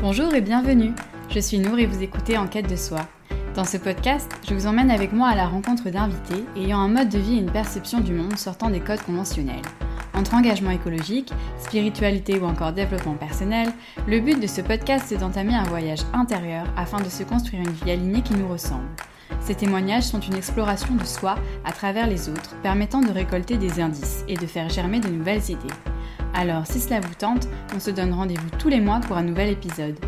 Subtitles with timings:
[0.00, 0.92] Bonjour et bienvenue.
[1.28, 3.00] Je suis Nour et vous écoutez En quête de soi.
[3.56, 7.08] Dans ce podcast, je vous emmène avec moi à la rencontre d'invités ayant un mode
[7.08, 9.64] de vie et une perception du monde sortant des codes conventionnels.
[10.14, 13.72] Entre engagement écologique, spiritualité ou encore développement personnel,
[14.06, 17.72] le but de ce podcast est d'entamer un voyage intérieur afin de se construire une
[17.72, 18.86] vie alignée qui nous ressemble.
[19.40, 21.34] Ces témoignages sont une exploration de soi
[21.64, 25.50] à travers les autres, permettant de récolter des indices et de faire germer de nouvelles
[25.50, 25.74] idées.
[26.38, 29.50] Alors, si cela vous tente, on se donne rendez-vous tous les mois pour un nouvel
[29.50, 29.98] épisode.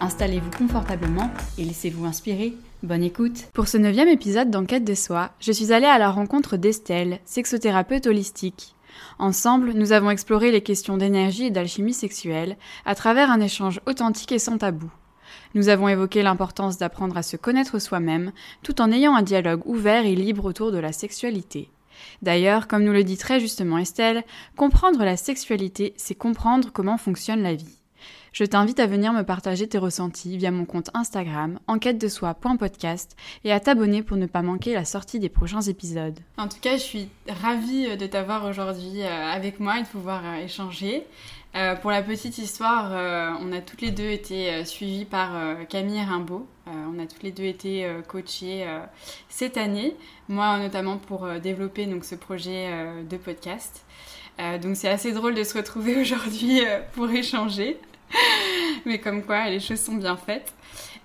[0.00, 2.52] Installez-vous confortablement et laissez-vous inspirer.
[2.82, 6.58] Bonne écoute Pour ce neuvième épisode d'Enquête de soi, je suis allée à la rencontre
[6.58, 8.74] d'Estelle, sexothérapeute holistique.
[9.18, 14.32] Ensemble, nous avons exploré les questions d'énergie et d'alchimie sexuelle à travers un échange authentique
[14.32, 14.90] et sans tabou.
[15.54, 20.04] Nous avons évoqué l'importance d'apprendre à se connaître soi-même tout en ayant un dialogue ouvert
[20.04, 21.70] et libre autour de la sexualité.
[22.22, 24.24] D'ailleurs, comme nous le dit très justement Estelle,
[24.56, 27.78] comprendre la sexualité, c'est comprendre comment fonctionne la vie.
[28.32, 33.16] Je t'invite à venir me partager tes ressentis via mon compte Instagram enquête de soi.podcast
[33.44, 36.18] et à t'abonner pour ne pas manquer la sortie des prochains épisodes.
[36.36, 40.22] En tout cas, je suis ravie de t'avoir aujourd'hui euh, avec moi et de pouvoir
[40.24, 41.04] euh, échanger.
[41.56, 42.92] Euh, pour la petite histoire,
[43.40, 45.30] on a toutes les deux été suivies par
[45.68, 46.46] Camille Rimbaud.
[46.68, 48.66] On a toutes les deux été coachées
[49.28, 49.96] cette année,
[50.28, 52.70] moi notamment pour développer ce projet
[53.08, 53.84] de podcast.
[54.62, 56.62] donc c'est assez drôle de se retrouver aujourd'hui
[56.94, 57.78] pour échanger.
[58.86, 60.52] Mais comme quoi, les choses sont bien faites.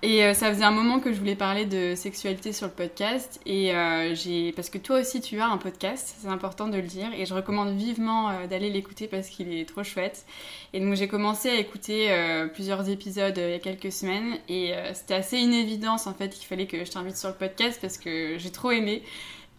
[0.05, 3.39] Et euh, ça faisait un moment que je voulais parler de sexualité sur le podcast.
[3.45, 4.51] Et euh, j'ai.
[4.51, 7.07] Parce que toi aussi, tu as un podcast, c'est important de le dire.
[7.17, 10.25] Et je recommande vivement euh, d'aller l'écouter parce qu'il est trop chouette.
[10.73, 12.09] Et donc, j'ai commencé à écouter
[12.53, 14.39] plusieurs épisodes il y a quelques semaines.
[14.49, 17.79] Et c'était assez une évidence, en fait, qu'il fallait que je t'invite sur le podcast
[17.79, 19.03] parce que j'ai trop aimé.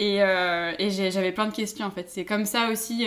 [0.00, 2.10] Et, et j'avais plein de questions, en fait.
[2.10, 3.06] C'est comme ça aussi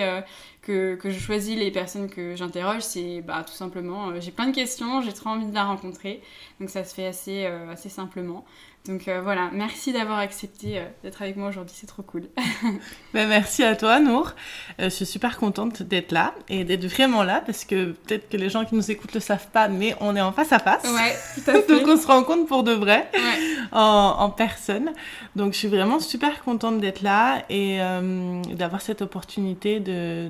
[0.68, 4.56] que, je choisis les personnes que j'interroge, c'est bah, tout simplement, euh, j'ai plein de
[4.56, 6.22] questions, j'ai trop envie de la rencontrer,
[6.60, 8.46] donc ça se fait assez, euh, assez simplement.
[8.86, 12.30] Donc euh, voilà, merci d'avoir accepté d'être avec moi aujourd'hui, c'est trop cool.
[13.14, 14.32] ben, merci à toi, Nour.
[14.80, 18.50] je suis super contente d'être là et d'être vraiment là parce que peut-être que les
[18.50, 20.86] gens qui nous écoutent le savent pas, mais on est en face à face.
[20.86, 21.68] Ouais, tout à fait.
[21.68, 23.12] Donc on se rencontre pour de vrai,
[23.74, 24.94] en, en, personne.
[25.36, 27.80] Donc je suis vraiment super contente d'être là et
[28.54, 30.30] d'avoir cette opportunité de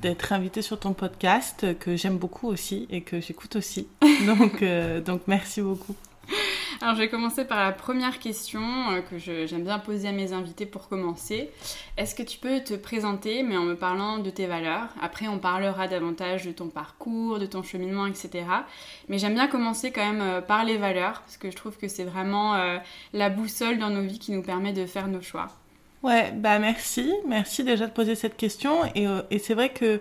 [0.00, 3.88] d'être invité sur ton podcast que j'aime beaucoup aussi et que j'écoute aussi.
[4.26, 5.94] Donc, euh, donc merci beaucoup.
[6.80, 8.60] Alors je vais commencer par la première question
[8.90, 11.50] euh, que j'aime bien poser à mes invités pour commencer.
[11.96, 14.88] Est-ce que tu peux te présenter mais en me parlant de tes valeurs?
[15.00, 18.46] Après on parlera davantage de ton parcours, de ton cheminement, etc.
[19.08, 21.88] Mais j'aime bien commencer quand même euh, par les valeurs parce que je trouve que
[21.88, 22.56] c'est vraiment
[23.12, 25.48] la boussole dans nos vies qui nous permet de faire nos choix.
[26.02, 27.12] Ouais, bah merci.
[27.28, 28.84] Merci déjà de poser cette question.
[28.94, 30.00] Et, euh, et c'est vrai que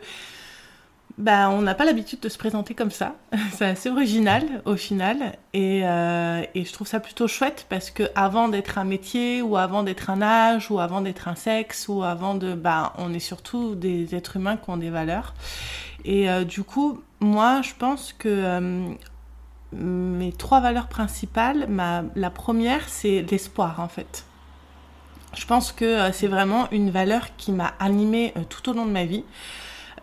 [1.17, 3.15] bah, on n'a pas l'habitude de se présenter comme ça.
[3.53, 5.37] c'est assez original au final.
[5.53, 9.57] Et, euh, et, je trouve ça plutôt chouette parce que avant d'être un métier ou
[9.57, 12.55] avant d'être un âge ou avant d'être un sexe ou avant de...
[12.55, 15.35] Bah, on est surtout des êtres humains qui ont des valeurs.
[16.03, 18.95] Et euh, du coup, moi, je pense que
[19.71, 21.67] mes trois valeurs principales,
[22.15, 24.25] la première, c'est l'espoir en fait.
[25.33, 28.85] Je pense que euh, c'est vraiment une valeur qui m'a animée euh, tout au long
[28.85, 29.23] de ma vie.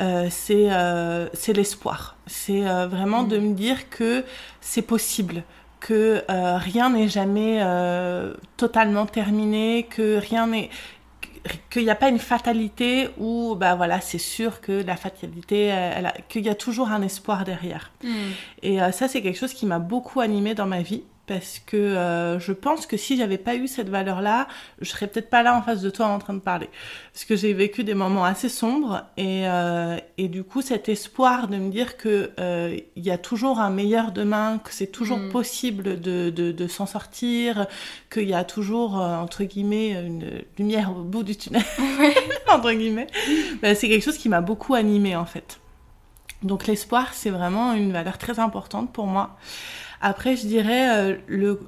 [0.00, 2.16] Euh, c'est l'espoir.
[2.26, 4.24] C'est vraiment de me dire que
[4.60, 5.42] c'est possible,
[5.80, 7.60] que rien n'est jamais
[8.56, 10.70] totalement terminé, que rien n'est
[11.70, 15.72] qu'il n'y a pas une fatalité où bah voilà c'est sûr que la fatalité
[16.28, 18.08] qu'il y a toujours un espoir derrière hmm.
[18.62, 22.40] et ça c'est quelque chose qui m'a beaucoup animée dans ma vie parce que euh,
[22.40, 24.48] je pense que si j'avais pas eu cette valeur-là,
[24.80, 26.70] je serais peut-être pas là en face de toi en train de parler.
[27.12, 31.46] Parce que j'ai vécu des moments assez sombres et, euh, et du coup cet espoir
[31.48, 35.18] de me dire que euh, il y a toujours un meilleur demain, que c'est toujours
[35.18, 35.28] mm.
[35.28, 37.66] possible de, de, de s'en sortir,
[38.10, 41.62] qu'il y a toujours entre guillemets une lumière au bout du tunnel,
[42.48, 43.08] entre guillemets,
[43.60, 45.60] ben, c'est quelque chose qui m'a beaucoup animée en fait.
[46.42, 49.36] Donc l'espoir c'est vraiment une valeur très importante pour moi.
[50.00, 51.60] Après, je dirais euh, le,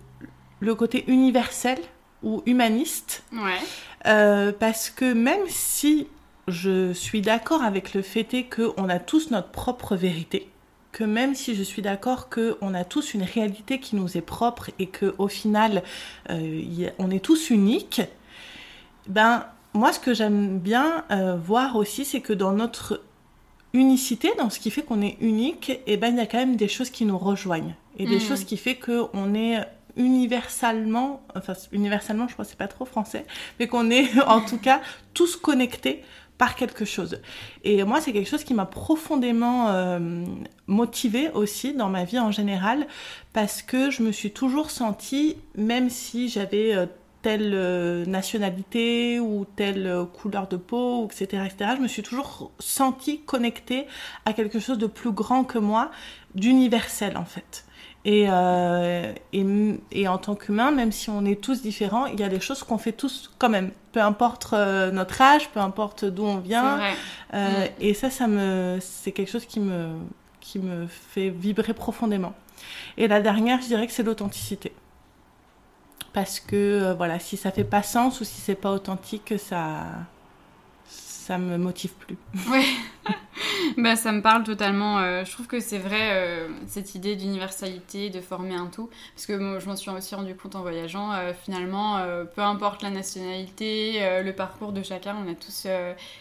[0.61, 1.79] le côté universel
[2.23, 3.25] ou humaniste.
[3.32, 3.59] Ouais.
[4.06, 6.06] Euh, parce que même si
[6.49, 10.49] je suis d'accord avec le fait qu'on a tous notre propre vérité,
[10.93, 14.71] que même si je suis d'accord qu'on a tous une réalité qui nous est propre
[14.79, 15.82] et qu'au final,
[16.31, 18.03] euh, on est tous uniques,
[19.06, 21.05] ben, moi, ce que j'aime bien
[21.44, 23.00] voir aussi, c'est que dans notre
[23.73, 26.38] unicité, dans ce qui fait qu'on est unique, et eh ben, il y a quand
[26.38, 28.21] même des choses qui nous rejoignent et des hmm.
[28.21, 29.61] choses qui fait qu'on est
[29.97, 33.27] universellement, enfin universellement je crois que c'est pas trop français,
[33.59, 34.81] mais qu'on est en tout cas
[35.15, 36.03] tous connectés
[36.41, 37.21] par quelque chose.
[37.65, 40.25] Et moi, c'est quelque chose qui m'a profondément euh,
[40.67, 42.87] motivée aussi dans ma vie en général,
[43.35, 46.87] parce que je me suis toujours sentie, même si j'avais euh,
[47.21, 53.21] telle euh, nationalité ou telle couleur de peau, etc., etc., je me suis toujours sentie
[53.21, 53.87] connectée
[54.25, 55.91] à quelque chose de plus grand que moi,
[56.35, 57.67] d'universel en fait.
[58.05, 59.47] Et, euh, et,
[59.93, 62.62] et, en tant qu'humain, même si on est tous différents, il y a des choses
[62.62, 63.73] qu'on fait tous quand même.
[63.93, 66.76] Peu importe euh, notre âge, peu importe d'où on vient.
[66.76, 66.93] Vrai.
[67.35, 67.69] Euh, Mm.
[67.81, 69.97] Et ça, ça me, c'est quelque chose qui me,
[70.41, 72.32] qui me fait vibrer profondément.
[72.97, 74.73] Et la dernière, je dirais que c'est l'authenticité.
[76.12, 79.85] Parce que, voilà, si ça fait pas sens ou si c'est pas authentique, ça,
[81.31, 82.17] ça me motive plus.
[82.50, 82.65] Ouais,
[83.79, 84.99] bah, ça me parle totalement.
[84.99, 88.91] euh, je trouve que c'est vrai, euh, cette idée d'universalité, de former un tout.
[89.15, 91.12] Parce que moi, je m'en suis aussi rendu compte en voyageant.
[91.12, 92.05] euh, finalement,
[92.35, 95.69] peu importe la nationalité, le parcours de chacun, on a tous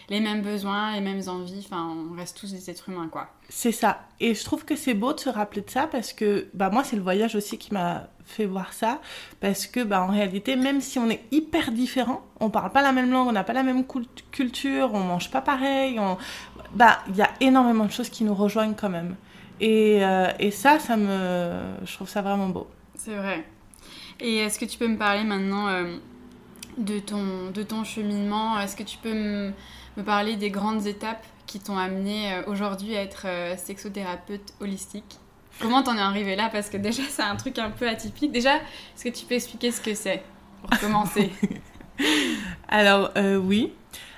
[0.08, 1.66] les mêmes besoins, les mêmes envies.
[1.66, 3.28] Enfin, on reste tous des êtres humains, quoi.
[3.48, 4.02] C'est ça.
[4.20, 6.84] Et je trouve que c'est beau de se rappeler de ça parce que bah, moi,
[6.84, 9.00] c'est le voyage aussi qui m'a fait voir ça.
[9.40, 12.92] Parce que bah, en réalité, même si on est hyper différents, on parle pas la
[12.92, 16.00] même langue, on n'a pas la même cult- culture, on mange pas pareil,
[16.74, 19.16] bah, il y a énormément de choses qui nous rejoignent quand même.
[19.60, 21.60] Et, euh, et ça, ça me...
[21.84, 22.66] je trouve ça vraiment beau.
[22.94, 23.44] C'est vrai.
[24.20, 25.96] Et est-ce que tu peux me parler maintenant euh,
[26.78, 28.58] de, ton, de ton cheminement?
[28.58, 29.52] Est-ce que tu peux me,
[29.96, 33.26] me parler des grandes étapes qui t'ont amené euh, aujourd'hui à être
[33.58, 35.18] sexothérapeute holistique?
[35.60, 36.48] Comment t'en es arrivé là?
[36.50, 38.32] Parce que déjà, c'est un truc un peu atypique.
[38.32, 40.22] Déjà, est-ce que tu peux expliquer ce que c'est
[40.62, 41.30] pour commencer?
[42.68, 43.72] Alors, euh, oui.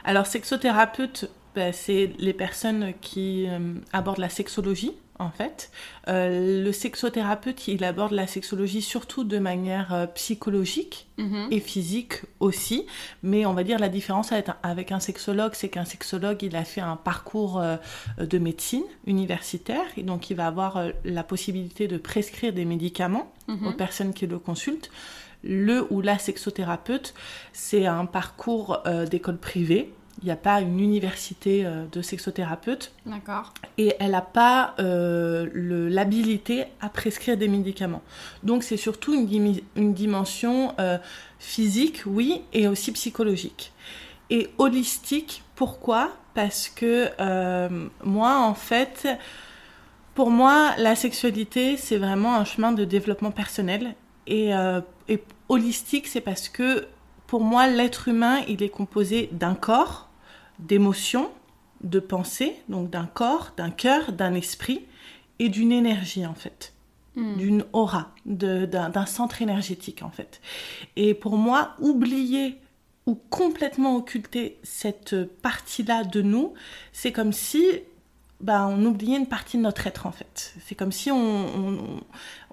[0.05, 5.71] Alors, sexothérapeute, bah, c'est les personnes qui euh, abordent la sexologie, en fait.
[6.09, 11.49] Euh, le sexothérapeute, il aborde la sexologie surtout de manière euh, psychologique Mhm.
[11.51, 12.87] et physique aussi.
[13.23, 16.57] Mais on va dire la différence avec un, avec un sexologue, c'est qu'un sexologue, il
[16.57, 17.77] a fait un parcours euh,
[18.19, 19.85] de médecine universitaire.
[19.97, 23.67] Et donc, il va avoir la possibilité de prescrire des médicaments Mhm.
[23.69, 24.91] aux personnes qui le consultent.
[25.45, 27.15] Le ou la sexothérapeute,
[27.53, 28.79] c'est un parcours
[29.11, 29.93] d'école privée.
[30.21, 33.53] Il n'y a pas une université euh, de sexothérapeute D'accord.
[33.79, 38.03] et elle n'a pas euh, l'habilité à prescrire des médicaments.
[38.43, 40.99] Donc c'est surtout une, dimension euh,
[41.39, 43.73] physique, oui, et aussi psychologique.
[44.31, 46.11] Et holistique, pourquoi?
[46.35, 49.09] Parce que euh, moi, en fait,
[50.15, 53.95] pour moi, la sexualité, c'est vraiment un chemin de développement personnel.
[54.27, 54.53] Et,
[55.09, 56.87] et holistique, c'est parce que
[57.33, 60.11] pour moi, l'être humain, il est composé d'un corps,
[60.59, 61.31] d'émotions,
[61.83, 64.83] de pensées, donc d'un corps, d'un cœur, d'un esprit
[65.39, 66.75] et d'une énergie, en fait
[67.17, 67.37] Mhm.
[67.39, 70.43] d'une aura, d'un centre énergétique en fait.
[70.97, 72.59] Et pour moi, oublier
[73.07, 76.53] ou complètement occulter cette partie-là de nous,
[76.93, 77.65] c'est comme si
[78.41, 80.53] bah, on oubliait une partie de notre être en fait.
[80.67, 82.01] C'est comme si on-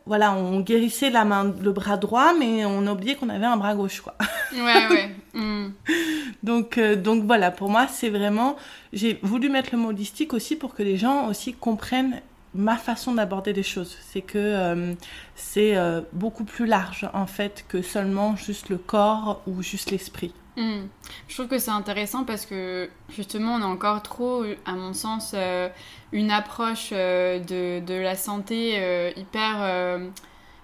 [0.09, 3.57] voilà, on guérissait la main, le bras droit, mais on a oublié qu'on avait un
[3.57, 4.15] bras gauche quoi.
[4.51, 5.15] Ouais, ouais.
[5.35, 5.73] Mhm.
[6.43, 8.55] Donc, euh, donc voilà, pour moi, c'est vraiment.
[8.91, 12.21] J'ai voulu mettre le mot holistique aussi pour que les gens aussi comprennent
[12.55, 13.97] ma façon d'aborder les choses.
[14.01, 14.93] C'est que euh,
[15.35, 20.33] c'est euh, beaucoup plus large en fait que seulement juste le corps ou juste l'esprit.
[20.59, 20.87] Hmm.
[21.29, 25.31] Je trouve que c'est intéressant parce que justement on a encore trop, à mon sens,
[25.33, 25.69] euh,
[26.11, 30.01] une approche euh, de, de la santé euh, hyper...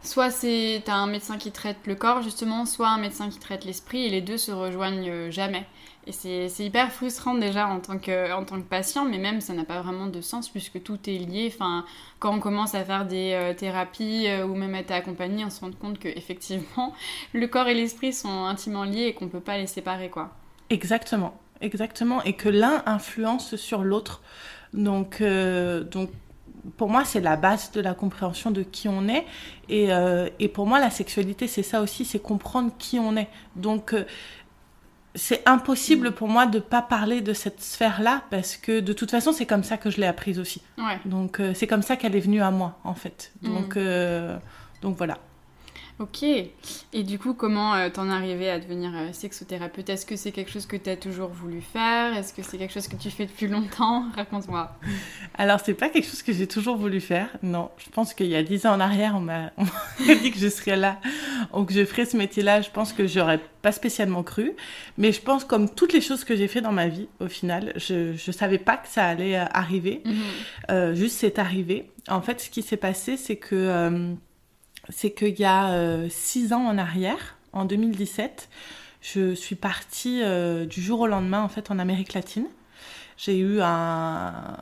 [0.03, 3.63] soit c'est t'as un médecin qui traite le corps justement, soit un médecin qui traite
[3.63, 5.65] l'esprit et les deux se rejoignent jamais.
[6.07, 9.53] Et c'est hyper frustrant déjà en tant, que, en tant que patient, mais même ça
[9.53, 11.51] n'a pas vraiment de sens puisque tout est lié.
[11.51, 11.83] Enfin,
[12.19, 15.61] quand on commence à faire des euh, thérapies euh, ou même être accompagné, on se
[15.61, 16.93] rend compte que effectivement
[17.33, 20.29] le corps et l'esprit sont intimement liés et qu'on peut pas les séparer quoi.
[20.69, 24.21] Exactement, exactement, et que l'un influence sur l'autre.
[24.73, 26.11] Donc, euh, donc,
[26.77, 29.25] pour moi, c'est la base de la compréhension de qui on est.
[29.69, 29.89] Et,
[30.39, 33.27] et pour moi, la sexualité, c'est ça aussi, c'est comprendre qui on est.
[33.55, 33.93] Donc,
[35.15, 39.31] c'est impossible pour moi de pas parler de cette sphère-là parce que de toute façon,
[39.31, 40.61] c'est comme ça que je l'ai apprise aussi.
[40.77, 40.99] Ouais.
[41.05, 43.31] Donc, euh, c'est comme ça qu'elle est venue à moi, en fait.
[43.41, 44.37] Donc, euh,
[44.81, 45.17] donc voilà.
[45.97, 46.23] Ok.
[46.23, 49.89] Et du coup, comment euh, t'en es arrivé à devenir euh, sexothérapeute?
[49.89, 52.17] Est-ce que c'est quelque chose que t'as toujours voulu faire?
[52.17, 54.03] Est-ce que c'est quelque chose que tu fais depuis longtemps?
[54.15, 54.77] Raconte-moi.
[55.37, 57.29] Alors, c'est pas quelque chose que j'ai toujours voulu faire.
[57.41, 59.51] Non, je pense qu'il y a dix ans en arrière, on m'a
[59.99, 60.99] dit que je serais là
[61.53, 62.59] ou que je ferais ce métier-là.
[62.59, 64.51] Je pense que j'aurais pas spécialement cru.
[64.97, 67.71] Mais je pense, comme toutes les choses que j'ai fait dans ma vie, au final,
[67.77, 70.01] je, je savais pas que ça allait euh, arriver.
[70.03, 70.15] Mhm.
[70.71, 71.89] Euh, juste, c'est arrivé.
[72.09, 74.15] En fait, ce qui s'est passé, c'est que
[74.89, 78.49] c'est qu'il y a euh, six ans en arrière, en 2017,
[79.01, 82.47] je suis partie euh, du jour au lendemain, en fait, en Amérique latine.
[83.17, 84.57] J'ai eu un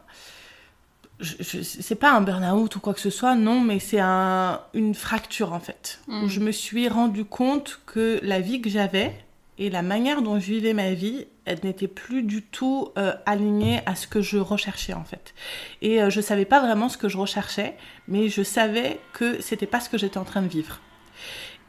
[1.19, 4.93] je, c'est pas un burn-out ou quoi que ce soit, non, mais c'est un, une
[4.93, 5.99] fracture en fait.
[6.07, 6.27] Où mm.
[6.27, 9.15] je me suis rendu compte que la vie que j'avais
[9.57, 13.81] et la manière dont je vivais ma vie, elle n'était plus du tout euh, alignée
[13.85, 15.33] à ce que je recherchais en fait.
[15.81, 17.75] Et euh, je savais pas vraiment ce que je recherchais,
[18.07, 20.79] mais je savais que c'était pas ce que j'étais en train de vivre.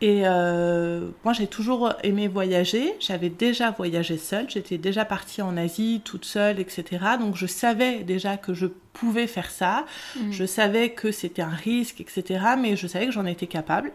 [0.04, 2.92] Et euh, moi, j'ai toujours aimé voyager.
[3.00, 4.50] J'avais déjà voyagé seule.
[4.50, 6.84] J'étais déjà partie en Asie toute seule, etc.
[7.18, 9.86] Donc, je savais déjà que je pouvais faire ça.
[10.16, 10.30] Mm.
[10.30, 12.44] Je savais que c'était un risque, etc.
[12.58, 13.92] Mais je savais que j'en étais capable.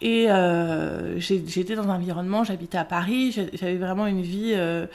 [0.00, 3.32] Et euh, j'étais dans un environnement, j'habitais à Paris.
[3.52, 4.86] J'avais vraiment une vie, euh,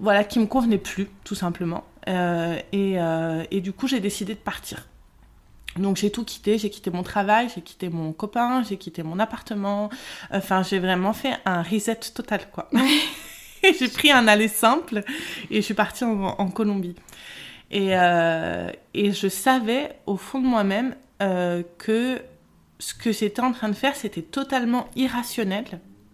[0.00, 1.84] voilà, qui me convenait plus, tout simplement.
[2.08, 2.96] et,
[3.52, 4.88] et du coup, j'ai décidé de partir.
[5.78, 9.18] Donc j'ai tout quitté, j'ai quitté mon travail, j'ai quitté mon copain, j'ai quitté mon
[9.18, 9.90] appartement.
[10.32, 12.70] Enfin, j'ai vraiment fait un reset total, quoi.
[13.78, 15.02] j'ai pris un aller simple
[15.50, 16.94] et je suis partie en, Colombie.
[17.70, 22.20] Et, euh, et, je savais au fond de moi-même euh, que
[22.78, 25.64] ce que j'étais en train de faire, c'était totalement irrationnel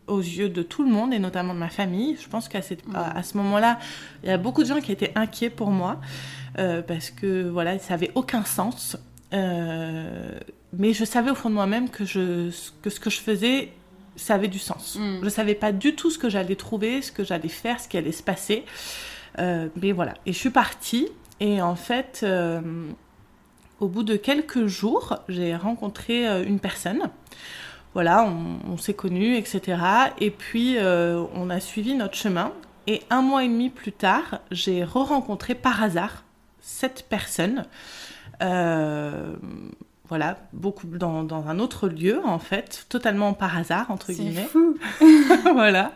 [0.06, 2.16] aux yeux de tout le monde et notamment de ma famille.
[2.20, 2.60] Je pense qu'à
[2.94, 3.78] à ce moment-là,
[4.22, 6.00] il y a beaucoup de gens qui étaient inquiets pour moi.
[6.58, 8.96] Euh, parce que voilà, ça avait aucun sens.
[9.32, 10.38] Euh,
[10.72, 12.50] mais je savais au fond de moi-même que, je,
[12.82, 13.72] que ce que je faisais,
[14.16, 14.96] ça avait du sens.
[14.96, 15.18] Mm.
[15.20, 17.88] Je ne savais pas du tout ce que j'allais trouver, ce que j'allais faire, ce
[17.88, 18.64] qui allait se passer.
[19.38, 20.14] Euh, mais voilà.
[20.26, 21.08] Et je suis partie.
[21.40, 22.60] Et en fait, euh,
[23.78, 27.10] au bout de quelques jours, j'ai rencontré une personne.
[27.94, 29.78] Voilà, on, on s'est connus, etc.
[30.20, 32.52] Et puis, on a suivi notre chemin.
[32.86, 36.24] Et un mois et demi plus tard, j'ai re-rencontré par hasard
[36.60, 37.64] cette personne
[40.10, 44.48] voilà, beaucoup dans, dans, un autre lieu en fait, totalement par hasard entre guillemets.
[44.50, 44.76] Fou.
[45.54, 45.92] voilà.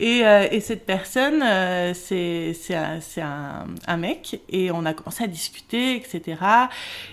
[0.00, 5.26] Et, euh, et, cette personne, euh, c'est un, un, mec et on a commencé à
[5.26, 6.40] discuter, etc.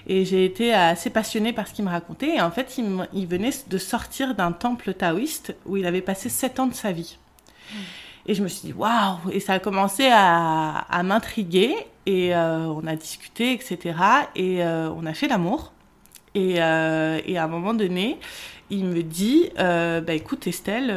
[0.08, 2.36] Et j'ai été assez passionnée par ce qu'il me racontait.
[2.36, 6.30] Et en fait, il, il venait de sortir d'un temple taoïste où il avait passé
[6.30, 7.18] sept ans de sa vie.
[8.28, 11.76] Et je me suis dit, waouh Et ça a commencé à, à m'intriguer.
[12.06, 13.98] Et euh, on a discuté, etc.
[14.36, 15.72] Et euh, on a fait l'amour.
[16.36, 18.20] Et, euh, et, à un moment donné,
[18.70, 20.96] il me dit, bah écoute Estelle,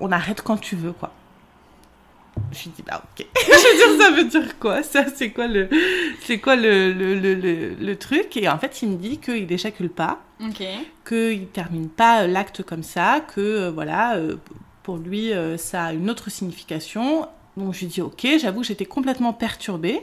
[0.00, 1.12] on arrête quand tu veux, quoi.
[2.52, 3.26] Je lui dis, bah ok.
[3.36, 4.82] je veux dire, ça veut dire quoi?
[4.82, 5.68] Ça, c'est quoi le,
[6.22, 8.36] c'est quoi le, le, le, le, truc?
[8.36, 10.74] Et en fait, il me dit qu'il n'éjacule pas, okay.
[11.06, 14.16] qu'il termine pas l'acte comme ça, que voilà,
[14.88, 17.28] pour lui, euh, ça a une autre signification.
[17.58, 20.00] Donc je lui dis ok, j'avoue que j'étais complètement perturbée.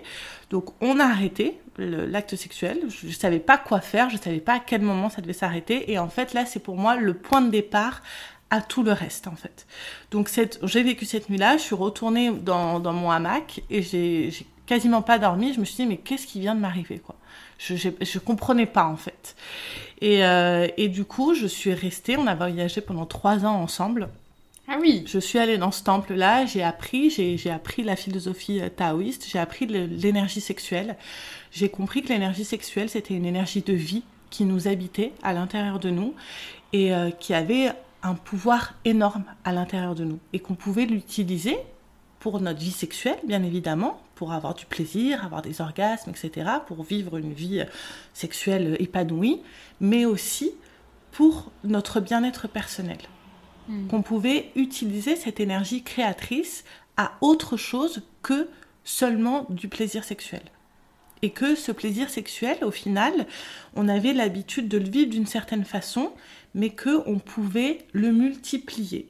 [0.51, 2.81] Donc on a arrêté l'acte sexuel.
[2.89, 5.33] Je ne savais pas quoi faire, je ne savais pas à quel moment ça devait
[5.33, 5.91] s'arrêter.
[5.91, 8.03] Et en fait là, c'est pour moi le point de départ
[8.51, 9.65] à tout le reste en fait.
[10.11, 10.29] Donc
[10.61, 14.29] j'ai vécu cette nuit-là, je suis retournée dans, mon hamac et j'ai
[14.67, 15.51] quasiment pas dormi.
[15.51, 17.15] Je me suis dit mais qu'est-ce qui vient de m'arriver quoi?
[17.57, 19.35] Je, je, comprenais pas en fait.
[19.99, 22.17] Et, euh, et du coup, je suis restée.
[22.17, 24.09] On a voyagé pendant trois ans ensemble.
[24.67, 25.03] Ah oui.
[25.05, 29.37] Je suis allée dans ce temple-là, j'ai appris, j'ai appris la philosophie euh, taoïste, j'ai
[29.37, 30.97] appris l'énergie sexuelle.
[31.51, 35.79] J'ai compris que l'énergie sexuelle, c'était une énergie de vie qui nous habitait à l'intérieur
[35.79, 36.15] de nous
[36.73, 41.57] et euh, qui avait un pouvoir énorme à l'intérieur de nous et qu'on pouvait l'utiliser
[42.19, 46.83] pour notre vie sexuelle, bien évidemment, pour avoir du plaisir, avoir des orgasmes, etc., pour
[46.83, 47.63] vivre une vie
[48.15, 49.41] sexuelle épanouie,
[49.79, 50.53] mais aussi
[51.11, 52.97] pour notre bien-être personnel.
[53.67, 53.87] Mm.
[53.87, 56.63] qu'on pouvait utiliser cette énergie créatrice
[56.97, 58.47] à autre chose que
[58.83, 60.43] seulement du plaisir sexuel.
[61.21, 63.25] Et que ce plaisir sexuel, au final,
[63.75, 66.11] on avait l'habitude de le vivre d'une certaine façon,
[66.53, 69.07] mais qu'on pouvait le multiplier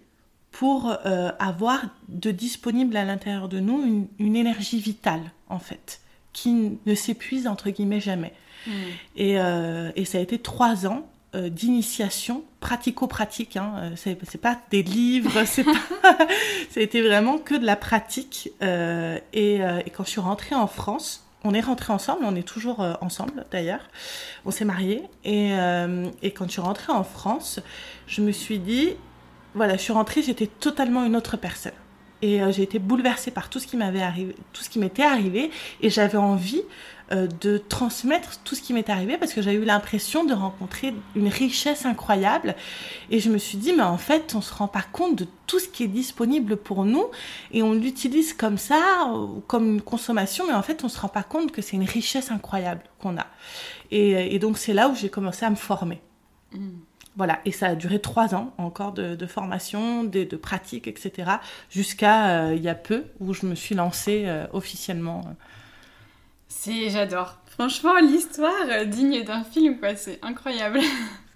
[0.52, 6.00] pour euh, avoir de disponible à l'intérieur de nous une, une, énergie vitale, en fait,
[6.32, 8.34] qui ne s'épuise, entre guillemets, jamais.
[8.66, 8.72] Mm.
[9.18, 13.58] Et, euh, et, ça a été trois ans euh, d'initiation pratico-pratique.
[13.58, 13.74] Hein.
[13.77, 15.74] Euh, c'est pas des livres, c'est pas.
[16.70, 18.51] ça a été vraiment que de la pratique.
[18.62, 19.60] Euh, et,
[19.94, 23.89] quand je suis rentrée en France, on est rentrés ensemble, on est toujours ensemble d'ailleurs.
[24.46, 25.04] On s'est mariés.
[25.25, 25.51] Et,
[26.22, 27.60] et quand je suis rentrée en France,
[28.08, 28.94] je me suis dit,
[29.54, 31.74] voilà, je suis rentrée, j'étais totalement une autre personne.
[32.22, 35.51] Et j'ai été bouleversée par tout ce qui m'avait arrivé, tout ce qui m'était arrivé,
[35.82, 36.63] et j'avais envie
[37.12, 40.92] euh, de transmettre tout ce qui m'est arrivé parce que j'ai eu l'impression de rencontrer
[41.16, 42.56] une richesse incroyable
[43.12, 45.60] et je me suis dit mais en fait on se rend pas compte de tout
[45.60, 47.06] ce qui est disponible pour nous
[47.52, 49.14] et on l'utilise comme ça
[49.46, 52.32] comme une consommation mais en fait on se rend pas compte que c'est une richesse
[52.32, 53.28] incroyable qu'on a
[53.92, 56.02] et, donc c'est là où j'ai commencé à me former
[56.54, 56.70] mmh.
[57.18, 61.32] Voilà, et ça a duré trois ans encore de, formation, de, de, pratique, etc.
[61.70, 65.24] Jusqu'à il y a peu où je me suis lancée officiellement.
[66.58, 67.36] C'est, j'adore.
[67.48, 69.96] Franchement, l'histoire digne d'un film, quoi.
[69.96, 70.80] C'est incroyable.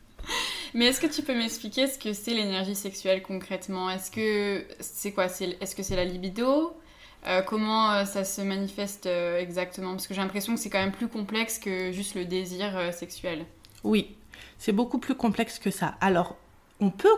[0.73, 3.89] Mais est-ce que tu peux m'expliquer ce que c'est l'énergie sexuelle concrètement?
[3.89, 5.25] Est-ce que c'est quoi?
[5.25, 6.73] Est-ce que c'est la libido?
[7.27, 9.91] Euh, Comment euh, ça se manifeste euh, exactement?
[9.91, 13.45] Parce que j'ai l'impression que c'est quand même plus complexe que juste le désir sexuel.
[13.83, 14.15] Oui,
[14.57, 15.95] c'est beaucoup plus complexe que ça.
[16.01, 16.37] Alors,
[16.79, 17.09] on peut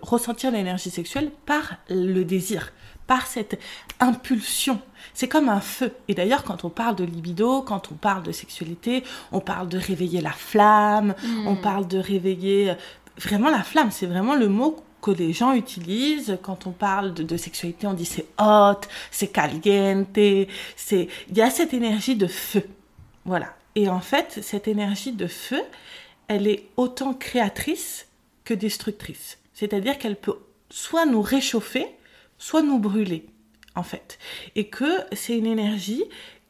[0.00, 2.72] ressentir l'énergie sexuelle par le désir
[3.12, 3.60] par cette
[4.00, 4.80] impulsion.
[5.12, 5.92] C'est comme un feu.
[6.08, 9.76] Et d'ailleurs, quand on parle de libido, quand on parle de sexualité, on parle de
[9.76, 11.46] réveiller la flamme, hmm.
[11.46, 12.74] on parle de réveiller euh,
[13.18, 13.90] vraiment la flamme.
[13.90, 17.86] C'est vraiment le mot que les gens utilisent quand on parle de, sexualité.
[17.86, 20.18] On dit c'est hot, c'est caliente,
[20.74, 22.66] c'est il y a cette énergie de feu.
[23.26, 23.48] Voilà.
[23.74, 25.60] Et en fait, cette énergie de feu,
[26.28, 28.06] elle est autant créatrice
[28.44, 29.36] que destructrice.
[29.52, 30.38] C'est-à-dire qu'elle peut
[30.70, 31.86] soit nous réchauffer,
[32.42, 33.24] soit nous brûler,
[33.76, 34.18] en fait.
[34.56, 36.02] Et que c'est une énergie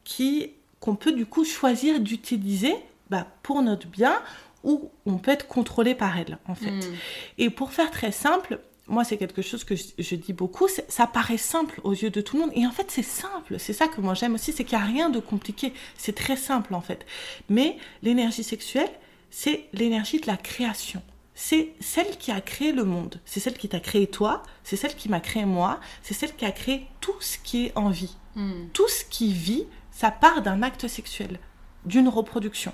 [0.04, 2.74] qui qu'on peut du coup choisir d'utiliser
[3.08, 4.20] bah, pour notre bien
[4.64, 6.70] ou on peut être contrôlé par elle, en fait.
[6.70, 6.94] Hmm.
[7.38, 8.58] Et pour faire très simple,
[8.88, 12.36] moi, c'est quelque chose que je, dis beaucoup, ça paraît simple aux yeux de tout
[12.36, 12.52] le monde.
[12.56, 13.58] Et en fait, c'est simple.
[13.58, 15.72] C'est ça que moi j'aime aussi, c'est qu'il n'y a rien de compliqué.
[15.96, 17.06] C'est très simple, en fait.
[17.48, 18.90] Mais l'énergie sexuelle,
[19.30, 21.02] c'est l'énergie de la création
[21.34, 24.94] c'est celle qui a créé le monde, c'est celle qui t'a créé toi, c'est celle
[24.94, 28.16] qui m'a créé moi, c'est celle qui a créé tout ce qui est en vie.
[28.34, 28.66] Hmm.
[28.72, 31.38] Tout ce qui vit, ça part d'un acte sexuel,
[31.84, 32.72] d'une reproduction.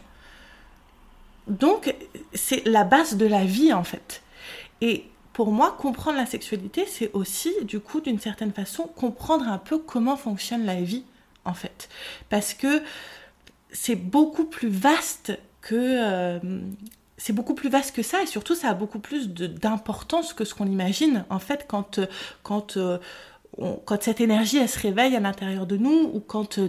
[1.47, 1.95] Donc,
[2.35, 4.23] c'est la base de la vie en fait.
[4.81, 9.59] Et pour moi, comprendre la sexualité, c'est aussi, du coup, d'une certaine façon, comprendre un
[9.59, 11.05] peu comment fonctionne la vie
[11.45, 11.89] en fait.
[12.29, 12.83] Parce que
[13.71, 16.41] c'est beaucoup plus vaste que euh,
[17.19, 20.55] c'est beaucoup plus vaste que ça et surtout ça a beaucoup plus d'importance que ce
[20.55, 22.01] qu'on imagine en fait quand,
[22.43, 22.99] quand, euh,
[23.85, 26.69] quand cette énergie elle se réveille à l'intérieur de nous ou quand, euh,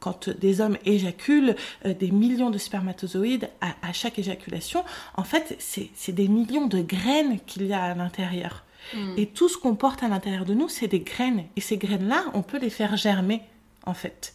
[0.00, 1.54] quand des hommes éjaculent
[1.84, 4.84] euh, des millions de spermatozoïdes à, chaque éjaculation,
[5.16, 8.64] en fait c'est des millions de graines qu'il y a à l'intérieur.
[8.94, 9.14] Hmm.
[9.18, 11.44] Et tout ce qu'on porte à l'intérieur de nous, c'est des graines.
[11.54, 13.42] Et ces graines-là, on peut les faire germer,
[13.84, 14.32] en fait.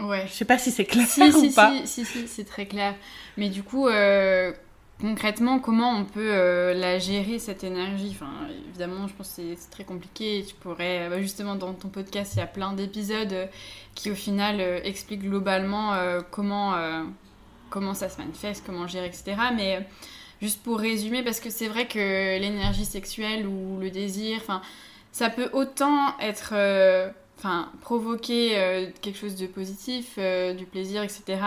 [0.00, 0.26] Ouais.
[0.26, 1.72] Je sais pas si c'est clair si, ou si, pas.
[1.84, 2.94] Si, si, c'est très clair.
[3.36, 4.52] Mais du coup, euh,
[5.00, 8.12] concrètement, comment on peut euh, la gérer, cette énergie?
[8.14, 8.30] Enfin,
[8.68, 10.44] évidemment, je pense que c'est très compliqué.
[10.46, 13.46] Tu pourrais, bah, justement, dans ton podcast, il y a plein d'épisodes euh,
[13.94, 15.94] qui, au final, expliquent globalement
[16.30, 16.74] comment,
[17.68, 19.36] comment ça se manifeste, comment gérer, etc.
[19.54, 19.86] Mais
[20.40, 24.62] juste pour résumer, parce que c'est vrai que l'énergie sexuelle ou le désir, enfin,
[25.12, 26.54] ça peut autant être
[27.40, 31.40] enfin, provoquer euh, quelque chose de positif, euh, du plaisir, etc.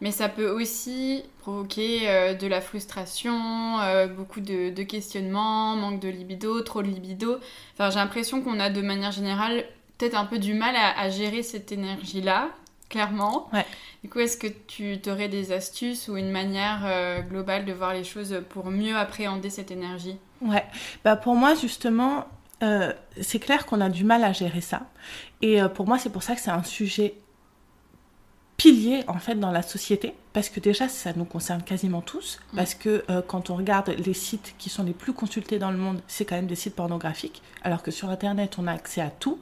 [0.00, 3.78] Mais ça peut aussi provoquer euh, de la frustration,
[4.16, 7.38] beaucoup de, questionnements, manque de libido, trop de libido.
[7.74, 9.64] Enfin, j'ai l'impression qu'on a de manière générale
[9.96, 12.48] peut-être un peu du mal à, gérer cette énergie-là,
[12.88, 13.50] clairement.
[14.02, 18.04] Du coup, est-ce que tu aurais des astuces ou une manière globale de voir les
[18.04, 20.16] choses pour mieux appréhender cette énergie?
[20.40, 20.64] Ouais,
[21.04, 22.26] bah pour moi justement,
[22.62, 24.82] euh, c'est clair qu'on a du mal à gérer ça.
[25.42, 27.14] Et euh, pour moi, c'est pour ça que c'est un sujet
[28.56, 32.56] pilier en fait dans la société parce que déjà ça nous concerne quasiment tous mm.
[32.56, 35.76] parce que euh, quand on regarde les sites qui sont les plus consultés dans le
[35.76, 39.10] monde c'est quand même des sites pornographiques alors que sur internet on a accès à
[39.10, 39.38] tout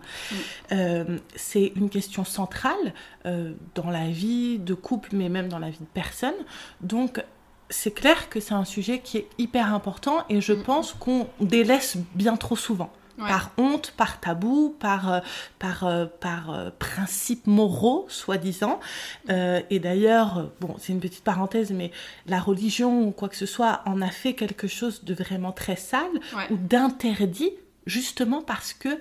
[0.70, 1.16] mm.
[1.34, 2.92] c'est une question centrale
[3.24, 6.36] dans la vie de couple mais même dans la vie de personne
[6.82, 7.24] donc
[7.70, 10.62] c'est clair que c'est un sujet qui est hyper important et je mm.
[10.62, 15.20] pense qu'on délaisse bien trop souvent par honte, par tabou, par, euh,
[15.58, 18.80] par, euh, par euh, principes moraux, soi-disant.
[19.28, 21.90] et d'ailleurs, bon, c'est une petite parenthèse, mais
[22.26, 25.76] la religion ou quoi que ce soit en a fait quelque chose de vraiment très
[25.76, 27.50] sale ou d'interdit,
[27.86, 29.00] justement parce que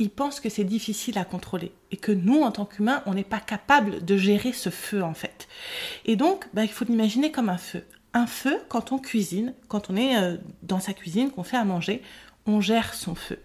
[0.00, 3.22] ils pensent que c'est difficile à contrôler et que nous, en tant qu'humains, on n'est
[3.22, 5.46] pas capable de gérer ce feu en fait.
[6.04, 7.84] Et donc, bah, il faut l'imaginer comme un feu.
[8.12, 12.02] Un feu, quand on cuisine, quand on est dans sa cuisine, qu'on fait à manger,
[12.46, 13.38] on gère son feu.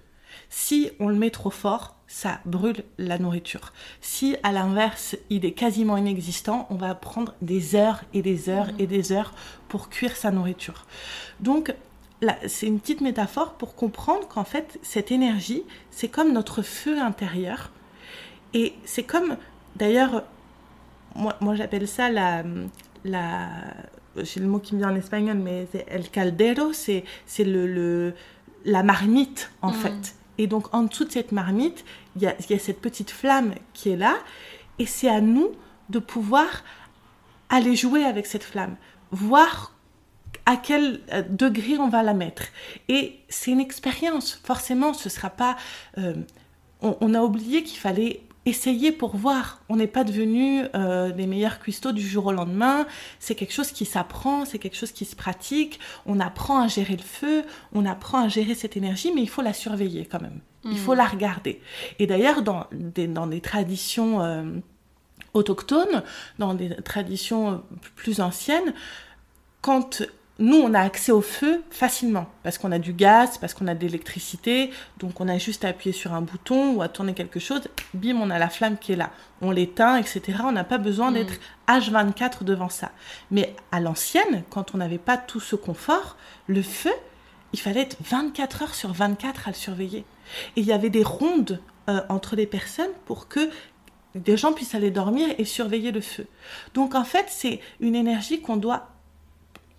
[0.50, 3.72] Si on le met trop fort, ça brûle la nourriture.
[4.02, 8.70] Si à l'inverse, il est quasiment inexistant, on va prendre des heures et des heures
[8.80, 9.34] et des heures
[9.68, 10.86] pour cuire sa nourriture.
[11.40, 11.74] Donc,
[12.48, 17.72] c'est une petite métaphore pour comprendre qu'en fait, cette énergie, c'est comme notre feu intérieur.
[18.54, 19.38] Et c'est comme,
[19.76, 20.24] d'ailleurs,
[21.16, 22.44] moi, j'appelle ça la,
[23.06, 23.50] la
[24.24, 27.04] j'ai le mot qui me vient en espagnol, mais c'est el caldero, c'est
[27.40, 28.14] le,
[28.66, 29.76] la marmite, en mm.
[29.76, 30.16] fait.
[30.38, 31.84] Et donc, en dessous de cette marmite,
[32.16, 34.18] il y a, cette petite flamme qui est là.
[34.80, 35.52] Et c'est à nous
[35.90, 36.64] de pouvoir
[37.50, 38.78] aller jouer avec cette flamme.
[39.12, 39.76] Voir
[40.46, 42.44] à quel euh, degré on va la mettre.
[42.88, 44.40] Et c'est une expérience.
[44.44, 45.58] Forcément, ce sera pas.
[45.98, 46.16] Euh,
[46.82, 49.62] on, a oublié qu'il fallait essayer pour voir.
[49.70, 52.86] On n'est pas devenu euh, les meilleurs cuistots du jour au lendemain.
[53.20, 55.80] C'est quelque chose qui s'apprend, c'est quelque chose qui se pratique.
[56.06, 59.42] On apprend à gérer le feu, on apprend à gérer cette énergie, mais il faut
[59.42, 60.40] la surveiller quand même.
[60.66, 60.98] Il faut mm.
[60.98, 61.62] la regarder.
[62.00, 64.44] Et d'ailleurs, dans des, dans des traditions euh,
[65.34, 66.04] autochtones,
[66.38, 67.64] dans des traditions
[67.96, 68.74] plus anciennes,
[69.62, 70.04] quand
[70.40, 73.76] nous, on a accès au feu facilement, parce qu'on a du gaz, parce qu'on a
[73.76, 77.42] de l'électricité, donc on a juste à appuyer sur un bouton ou à tourner quelque
[77.42, 79.12] chose, bim, on a la flamme qui est là.
[79.42, 80.40] On l'éteint, etc.
[80.46, 81.34] On n'a pas besoin d'être
[81.68, 82.92] H24 devant ça.
[83.32, 86.16] Mais à l'ancienne, quand on n'avait pas tout ce confort,
[86.48, 86.94] le feu,
[87.52, 90.06] il fallait être 24 heures sur 24 à le surveiller.
[90.56, 93.50] Et il y avait des rondes euh, entre les personnes pour que
[94.16, 96.28] des gens puissent aller dormir et surveiller le feu.
[96.74, 98.88] Donc en fait, c'est une énergie qu'on doit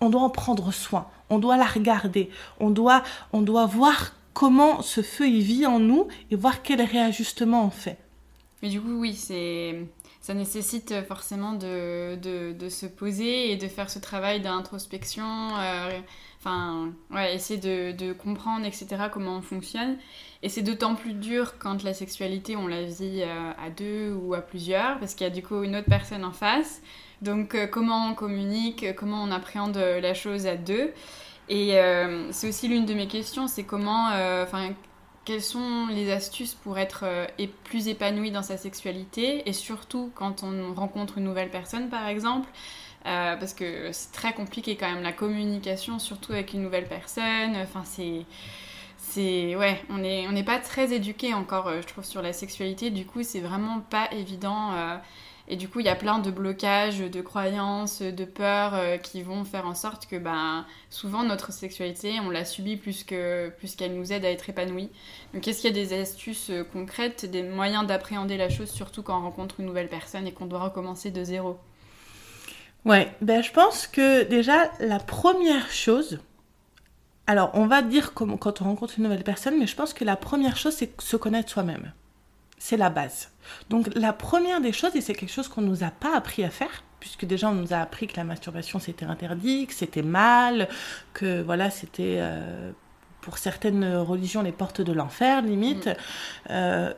[0.01, 4.83] on doit en prendre soin, on doit la regarder, on doit, on doit voir comment
[4.83, 7.99] ce feu y vit en nous et voir quel réajustement on fait.
[8.63, 9.87] Mais du coup, oui, c'est
[10.21, 12.17] ça nécessite forcément de,
[12.53, 15.25] de, se poser et de faire ce travail d'introspection,
[15.59, 15.99] euh,
[16.39, 19.97] enfin, ouais, essayer de, de, comprendre, etc., comment on fonctionne.
[20.43, 24.35] Et c'est d'autant plus dur quand la sexualité, on la vit euh, à deux ou
[24.35, 26.83] à plusieurs, parce qu'il y a du coup une autre personne en face.
[27.23, 30.93] Donc euh, comment on communique, euh, comment on appréhende euh, la chose à deux.
[31.49, 31.73] Et
[32.31, 34.07] c'est aussi l'une de mes questions, c'est comment,
[34.45, 34.71] enfin,
[35.25, 37.05] quelles sont les astuces pour être
[37.65, 42.49] plus épanoui dans sa sexualité et surtout quand on rencontre une nouvelle personne par exemple.
[43.03, 47.57] parce que c'est très compliqué quand même la communication, surtout avec une nouvelle personne.
[47.57, 52.33] Enfin, c'est ouais, on n'est on n'est pas très éduqué encore, je trouve, sur la
[52.33, 52.91] sexualité.
[52.91, 54.71] Du coup, c'est vraiment pas évident.
[55.53, 59.21] Et du coup, il y a plein de blocages, de croyances, de peurs euh, qui
[59.23, 64.13] vont faire en sorte que ben, souvent notre sexualité, on la subit plus qu'elle nous
[64.13, 64.91] aide à être épanouie.
[65.35, 69.03] Donc, est-ce qu'il y a des astuces euh, concrètes, des moyens d'appréhender la chose, surtout
[69.03, 71.59] quand on rencontre une nouvelle personne et qu'on doit recommencer de zéro?
[72.85, 76.21] Ouais, ben, je pense que déjà, la première chose,
[77.27, 80.15] alors on va dire quand on rencontre une nouvelle personne, mais je pense que la
[80.15, 81.93] première chose, c'est se connaître soi-même
[82.61, 83.31] c'est la base.
[83.71, 86.45] Donc la première des choses, et c'est quelque chose qu'on ne nous a pas appris
[86.45, 90.03] à faire, puisque déjà on nous a appris que la masturbation c'était interdit, que c'était
[90.03, 90.69] mal,
[91.15, 92.71] que voilà c'était euh,
[93.23, 95.87] pour certaines religions les portes de l'enfer limite.
[95.87, 95.95] Mm.
[96.51, 96.93] Euh,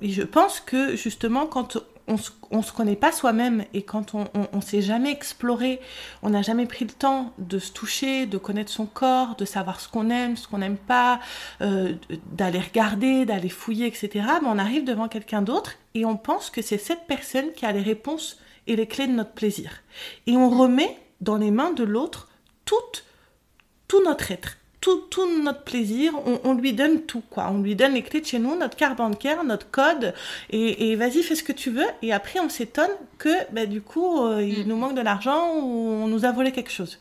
[0.00, 4.26] et je pense que justement quand on ne se connaît pas soi-même et quand on
[4.52, 5.80] ne s'est jamais exploré,
[6.22, 9.80] on n'a jamais pris le temps de se toucher, de connaître son corps, de savoir
[9.80, 11.20] ce qu'on aime, ce qu'on n'aime pas,
[11.60, 11.94] euh,
[12.32, 16.78] d'aller regarder, d'aller fouiller, etc., on arrive devant quelqu'un d'autre et on pense que c'est
[16.78, 19.82] cette personne qui a les réponses et les clés de notre plaisir.
[20.26, 22.28] Et on remet dans les mains de l'autre
[22.64, 26.12] tout notre être tout, notre plaisir,
[26.44, 27.50] on, lui donne tout, quoi.
[27.50, 30.14] On lui donne les clés de chez nous, notre carte bancaire, notre code,
[30.50, 31.86] et, vas-y, fais ce que tu veux.
[32.02, 34.68] Et après, on s'étonne que, bah, du coup, euh, il mm.
[34.68, 36.98] nous manque de l'argent ou on nous a volé quelque chose.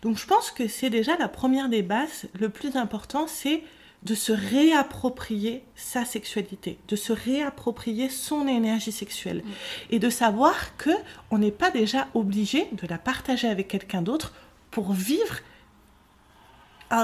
[0.00, 2.24] Donc, je pense que c'est déjà la première des bases.
[2.38, 3.62] Le plus important, c'est
[4.02, 9.50] de se réapproprier sa sexualité, de se réapproprier son énergie sexuelle, mm.
[9.90, 10.90] et de savoir que
[11.30, 14.32] on n'est pas déjà obligé de la partager avec quelqu'un d'autre
[14.70, 15.36] pour vivre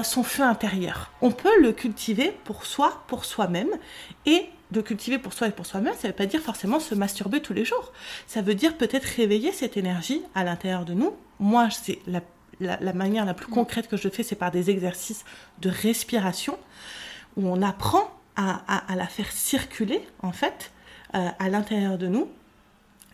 [0.03, 1.11] son feu intérieur.
[1.22, 3.70] On peut le cultiver pour soi, pour soi-même,
[4.27, 6.94] et de cultiver pour soi et pour soi-même, ça ne veut pas dire forcément se
[6.94, 7.92] masturber tous les jours.
[8.27, 11.14] Ça veut dire peut-être réveiller cette énergie à l'intérieur de nous.
[11.40, 15.24] Moi, c'est la, manière la plus concrète que je fais, c'est par des exercices
[15.61, 16.59] de respiration,
[17.37, 20.70] où on apprend à, la faire circuler, en fait,
[21.14, 22.29] euh, à l'intérieur de nous.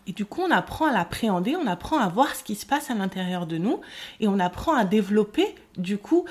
[0.07, 2.91] Et du coup, on apprend à l'appréhender, on apprend à voir ce qui se passe
[2.91, 3.81] à l'intérieur de nous,
[4.19, 6.25] et on apprend à développer, du coup,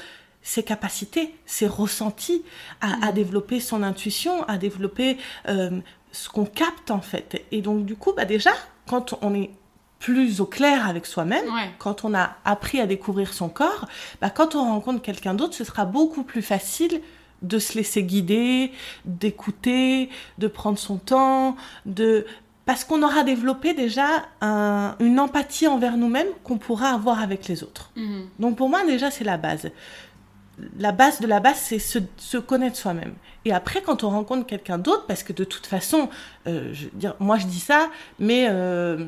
[0.44, 2.44] ses capacités, ses ressentis,
[2.80, 3.14] à, mm.
[3.14, 5.16] développer son intuition, à développer
[5.48, 5.80] euh,
[6.12, 7.44] ce qu'on capte en fait.
[7.50, 8.52] Et donc du coup, bah déjà,
[8.87, 9.50] quand on est
[9.98, 11.46] plus au clair avec soi-même,
[11.78, 13.88] quand on a appris à découvrir son corps,
[14.20, 17.00] bah quand on rencontre quelqu'un d'autre, ce sera beaucoup plus facile
[17.40, 18.70] de se laisser guider,
[19.07, 22.26] d'écouter, de prendre son temps, de
[22.66, 27.90] parce qu'on aura développé déjà une empathie envers nous-mêmes qu'on pourra avoir avec les autres.
[27.96, 28.22] Mm.
[28.38, 29.70] Donc pour moi déjà c'est la base
[30.78, 33.14] la base de la base, c'est se, connaître soi-même.
[33.44, 36.08] Et après, quand on rencontre quelqu'un d'autre, parce que de toute façon,
[36.46, 39.06] euh, je dire, moi je dis ça, mais euh,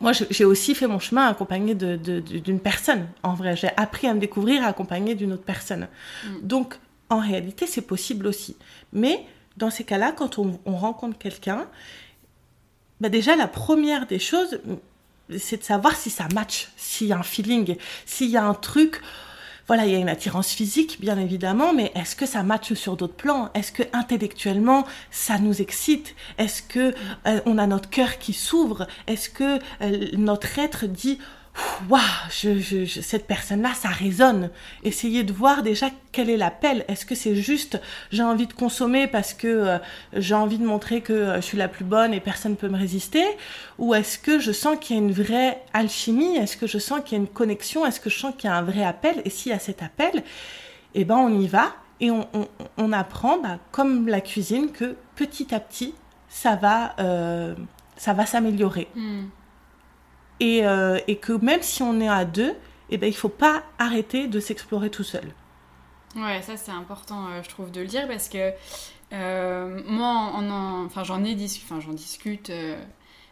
[0.00, 3.06] moi j'ai aussi fait mon chemin accompagné d'une personne.
[3.22, 5.88] En vrai, j'ai appris à me découvrir accompagné d'une autre personne.
[6.24, 6.28] Mm.
[6.42, 6.78] Donc,
[7.10, 8.56] en réalité, c'est possible aussi.
[8.92, 9.24] Mais
[9.56, 11.66] dans ces cas-là, quand on, rencontre quelqu'un,
[13.00, 14.60] bah déjà la première des choses,
[15.38, 18.54] c'est de savoir si ça match, s'il y a un feeling, s'il y a un
[18.54, 19.00] truc
[19.70, 22.96] voilà, il y a une attirance physique, bien évidemment, mais est-ce que ça matche sur
[22.96, 23.50] d'autres plans?
[23.54, 26.16] Est-ce que intellectuellement, ça nous excite?
[26.38, 26.92] Est-ce que
[27.28, 28.88] euh, on a notre cœur qui s'ouvre?
[29.06, 31.20] Est-ce que euh, notre être dit
[31.88, 32.00] waouh,
[32.86, 34.50] cette personne-là, ça résonne.
[34.84, 36.84] Essayez de voir déjà quel est l'appel.
[36.88, 39.78] Est-ce que c'est juste j'ai envie de consommer parce que euh,
[40.12, 42.68] j'ai envie de montrer que euh, je suis la plus bonne et personne ne peut
[42.68, 43.24] me résister?
[43.78, 46.36] Ou est-ce que je sens qu'il y a une vraie alchimie?
[46.36, 47.86] Est-ce que je sens qu'il y a une connexion?
[47.86, 49.22] Est-ce que je sens qu'il y a un vrai appel?
[49.24, 50.22] Et s'il y a cet appel,
[50.94, 55.60] eh ben on y va et on, apprend, bah, comme la cuisine, que petit à
[55.60, 55.94] petit,
[56.30, 57.54] ça va, euh,
[57.96, 58.88] ça va s'améliorer.
[60.42, 62.54] Euh, et, que même si on est à deux,
[62.88, 65.34] eh ben, il ne faut pas arrêter de s'explorer tout seul.
[66.16, 68.52] Ouais, ça c'est important, euh, je trouve, de le dire parce que
[69.12, 70.32] euh, moi,
[71.04, 72.50] j'en ai enfin, j'en discute,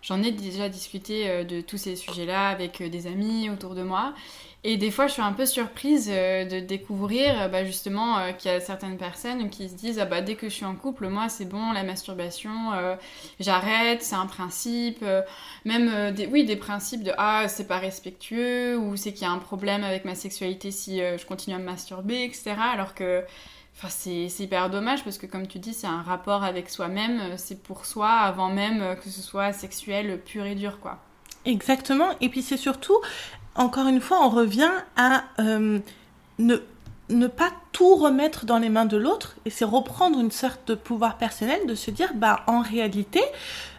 [0.09, 4.15] j'en ai déjà discuté de tous ces sujets-là avec des amis autour de moi.
[4.65, 8.33] Et des fois, je suis un peu surprise euh, de découvrir euh, bah, justement euh,
[8.33, 10.75] qu'il y a certaines personnes qui se disent ah bah dès que je suis en
[10.75, 12.51] couple, moi c'est bon, la masturbation,
[13.39, 15.05] j'arrête, c'est un principe.
[15.65, 19.31] même des, oui des principes de ah c'est pas respectueux ou c'est qu'il y a
[19.31, 22.57] un problème avec ma sexualité si je continue à me masturber, etc.
[22.73, 23.25] Alors que
[23.79, 27.63] Enfin, c'est hyper dommage parce que comme tu dis, c'est un rapport avec soi-même, c'est
[27.63, 30.99] pour soi avant même que ce soit sexuel pur et dur, quoi.
[31.45, 32.09] Exactement.
[32.21, 32.99] Et puis c'est surtout
[33.59, 35.81] encore une fois, on revient à euh,
[36.39, 36.57] ne,
[37.11, 40.75] ne pas tout remettre dans les mains de l'autre, et c'est reprendre une sorte de
[40.75, 43.21] pouvoir personnel, de se dire, bah, en réalité,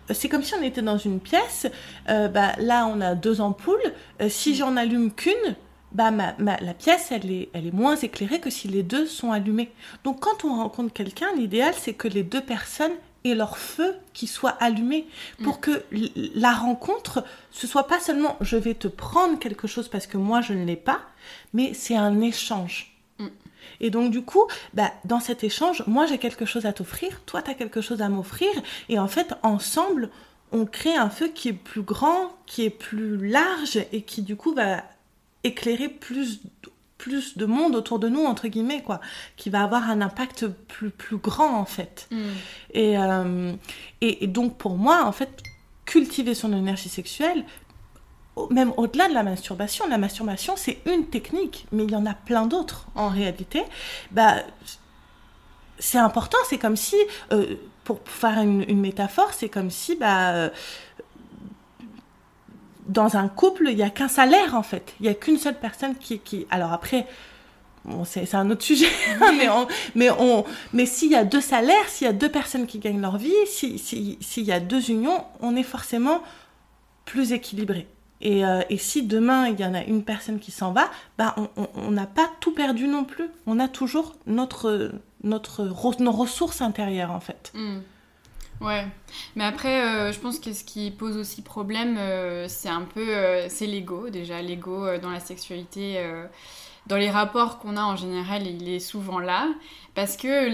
[0.10, 1.66] euh, c'est comme si on était dans une pièce,
[2.10, 3.94] euh, bah, là on a deux ampoules,
[4.28, 5.56] si j'en allume qu'une,
[5.91, 9.32] bah, ma, la pièce, elle est, elle est moins éclairée que si les deux sont
[9.32, 9.71] allumées.
[10.04, 14.28] Donc quand on rencontre quelqu'un, l'idéal, c'est que les deux personnes et leur feu qui
[14.28, 15.08] soit allumé
[15.43, 15.60] pour mm.
[15.60, 20.17] que la rencontre ce soit pas seulement je vais te prendre quelque chose parce que
[20.17, 21.02] moi je ne l'ai pas
[21.54, 23.28] mais c'est un échange mm.
[23.82, 27.41] et donc du coup bah, dans cet échange moi j'ai quelque chose à t'offrir toi
[27.41, 28.49] tu as quelque chose à m'offrir
[28.88, 30.10] et en fait ensemble
[30.52, 34.38] on crée un feu qui est plus grand qui est plus large et qui du
[34.38, 34.84] coup va
[35.43, 36.41] éclairer plus
[36.99, 38.99] plus de monde autour de nous, entre guillemets, quoi,
[39.38, 42.08] qui va avoir un impact plus, plus grand, en fait.
[42.12, 42.17] Mm.
[42.75, 43.54] Euh,
[44.02, 45.41] et, et, donc, pour moi, en fait,
[45.86, 47.45] cultiver son énergie sexuelle,
[48.52, 52.13] même au-delà de la masturbation, la masturbation, c'est une technique, mais il y en a
[52.13, 53.63] plein d'autres, en réalité.
[54.12, 54.36] Bah,
[55.80, 56.97] c'est important, c'est comme si,
[57.32, 60.52] euh, pour faire une, une métaphore, c'est comme si, bah,
[62.89, 64.93] dans un couple, il n'y a qu'un salaire en fait.
[64.99, 66.47] Il n'y a qu'une seule personne qui.
[66.49, 67.08] Alors après,
[68.06, 68.89] c'est un autre sujet,
[69.95, 73.02] mais, on, mais s'il y a deux salaires, s'il y a deux personnes qui gagnent
[73.02, 76.21] leur vie, s'il si, y a deux unions, on est forcément
[77.06, 77.88] plus équilibré.
[78.21, 81.36] Et, euh, et, si demain il y en a une personne qui s'en va, bah
[81.75, 83.30] on n'a pas tout perdu non plus.
[83.47, 84.91] On a toujours notre,
[85.23, 87.52] nos ressources intérieures en fait.
[87.54, 87.78] Mm.
[88.62, 88.86] Ouais,
[89.38, 93.15] mais après, euh, je pense que ce qui pose aussi problème, euh, c'est un peu,
[93.15, 95.98] euh, c'est l'ego déjà, l'ego dans la sexualité,
[96.88, 99.48] dans les rapports qu'on a en général, il est souvent là,
[99.95, 100.52] parce que,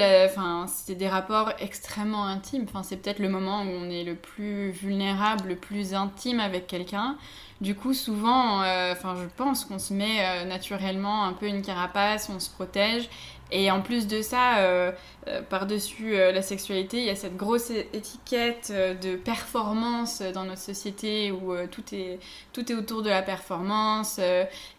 [0.68, 2.66] c'est des rapports extrêmement intimes.
[2.68, 6.68] Enfin, c'est peut-être le moment où on est le plus vulnérable, le plus intime avec
[6.68, 7.18] quelqu'un.
[7.62, 8.60] Du coup, souvent,
[8.92, 13.10] enfin, je pense qu'on se met naturellement un peu une carapace, on se protège,
[13.52, 14.92] et en plus de ça, euh,
[15.28, 20.62] euh, par-dessus euh, la sexualité, il y a cette grosse étiquette de performance dans notre
[20.62, 22.20] société où tout, est,
[22.54, 24.20] tout est autour de la performance,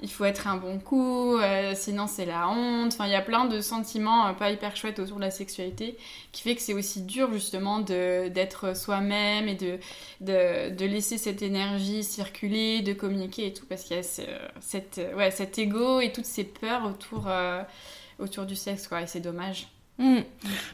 [0.02, 1.38] il faut être un bon coup,
[1.74, 2.92] sinon c'est la honte.
[2.92, 5.96] Enfin, il y a plein de sentiments pas hyper chouettes autour de la sexualité
[6.32, 9.78] qui fait que c'est aussi dur justement d'être soi-même et de,
[10.20, 15.00] de, de, laisser cette énergie circuler, de communiquer et tout, parce qu'il y a cette,
[15.16, 17.28] ouais, cet ego et toutes ces peurs autour
[18.18, 19.68] autour du sexe, quoi, et c'est dommage.
[19.98, 20.20] Hmm.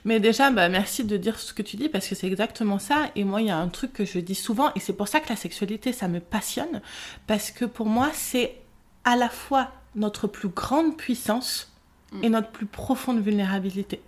[0.05, 3.11] Mais déjà, bah, merci de dire ce que tu dis parce que c'est exactement ça.
[3.15, 5.21] Et moi, il y a un truc que je dis souvent, et c'est pour ça
[5.21, 6.81] que la sexualité, ça me passionne,
[7.27, 8.57] parce que pour moi, c'est
[9.05, 11.73] à la fois notre plus grande puissance
[12.23, 12.33] et hmm.
[12.33, 14.01] notre plus profonde vulnérabilité.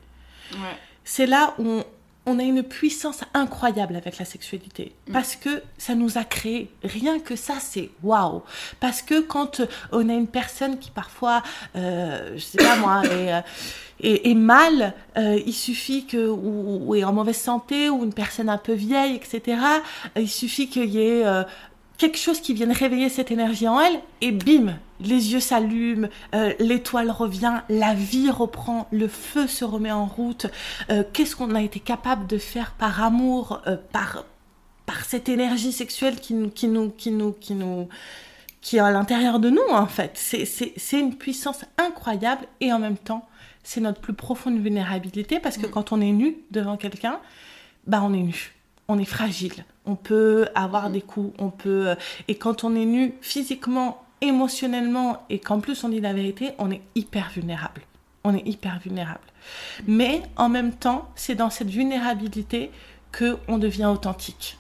[0.53, 0.77] Ouais.
[1.05, 1.85] C'est là où on,
[2.27, 5.13] on a une puissance incroyable avec la sexualité mm.
[5.13, 6.71] parce que ça nous a créé.
[6.83, 8.43] Rien que ça, c'est waouh.
[8.81, 9.61] Parce que quand
[9.93, 11.43] on a une personne qui parfois,
[11.77, 13.43] euh, je sais pas moi, est,
[14.05, 18.59] euh, mal, euh, il suffit que ou, est en mauvaise santé ou une personne un
[18.59, 19.59] peu vieille, etc.
[20.17, 21.43] Il suffit qu'il y ait euh,
[21.99, 26.53] quelque chose qui vienne réveiller cette énergie en elle, et bim, les yeux s'allument, euh,
[26.59, 30.47] l'étoile revient, la vie reprend, le feu se remet en route.
[30.91, 34.25] Euh, qu'est-ce qu'on a été capable de faire par amour, euh, par,
[34.87, 37.89] par cette énergie sexuelle qui nous, qui nous, qui nous, qui nous,
[38.61, 40.13] qui est à l'intérieur de nous, en fait.
[40.15, 43.29] C'est une puissance incroyable et en même temps,
[43.63, 45.71] c'est notre plus profonde vulnérabilité parce que mm.
[45.71, 47.19] quand on est nu devant quelqu'un,
[47.87, 48.53] bah on est nu,
[48.89, 51.95] on est fragile, on peut avoir des coups, on peut euh,
[52.29, 56.71] et quand on est nu physiquement, émotionnellement et qu'en plus on dit la vérité, on
[56.71, 57.83] est hyper vulnérable.
[58.25, 59.21] On est hyper vulnérable.
[59.87, 62.71] Mais en même temps, c'est dans cette vulnérabilité
[63.13, 64.57] que on devient authentique.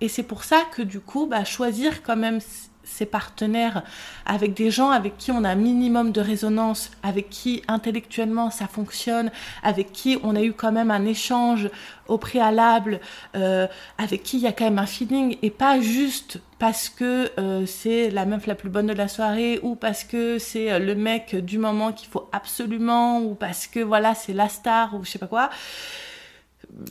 [0.00, 2.40] Et c'est pour ça que du coup, bah, choisir quand même
[2.84, 3.82] ses partenaires,
[4.26, 8.66] avec des gens avec qui on a un minimum de résonance, avec qui intellectuellement ça
[8.66, 9.30] fonctionne,
[9.62, 11.70] avec qui on a eu quand même un échange
[12.08, 13.00] au préalable,
[13.34, 13.66] euh,
[13.98, 17.66] avec qui il y a quand même un feeling, et pas juste parce que euh,
[17.66, 20.94] c'est la meuf la plus bonne de la soirée, ou parce que c'est euh, le
[20.94, 25.10] mec du moment qu'il faut absolument, ou parce que voilà c'est la star, ou je
[25.10, 25.50] sais pas quoi.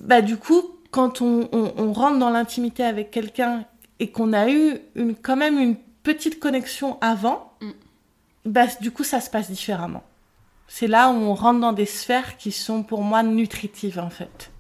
[0.02, 3.66] Bah du coup, quand on, on rentre dans l'intimité avec quelqu'un
[4.00, 7.72] et qu'on a eu une, quand même une petite connexion avant, mm.
[8.46, 10.04] bah, du coup, ça se passe différemment.
[10.68, 14.52] C'est là où on rentre dans des sphères qui sont pour moi nutritives, en fait.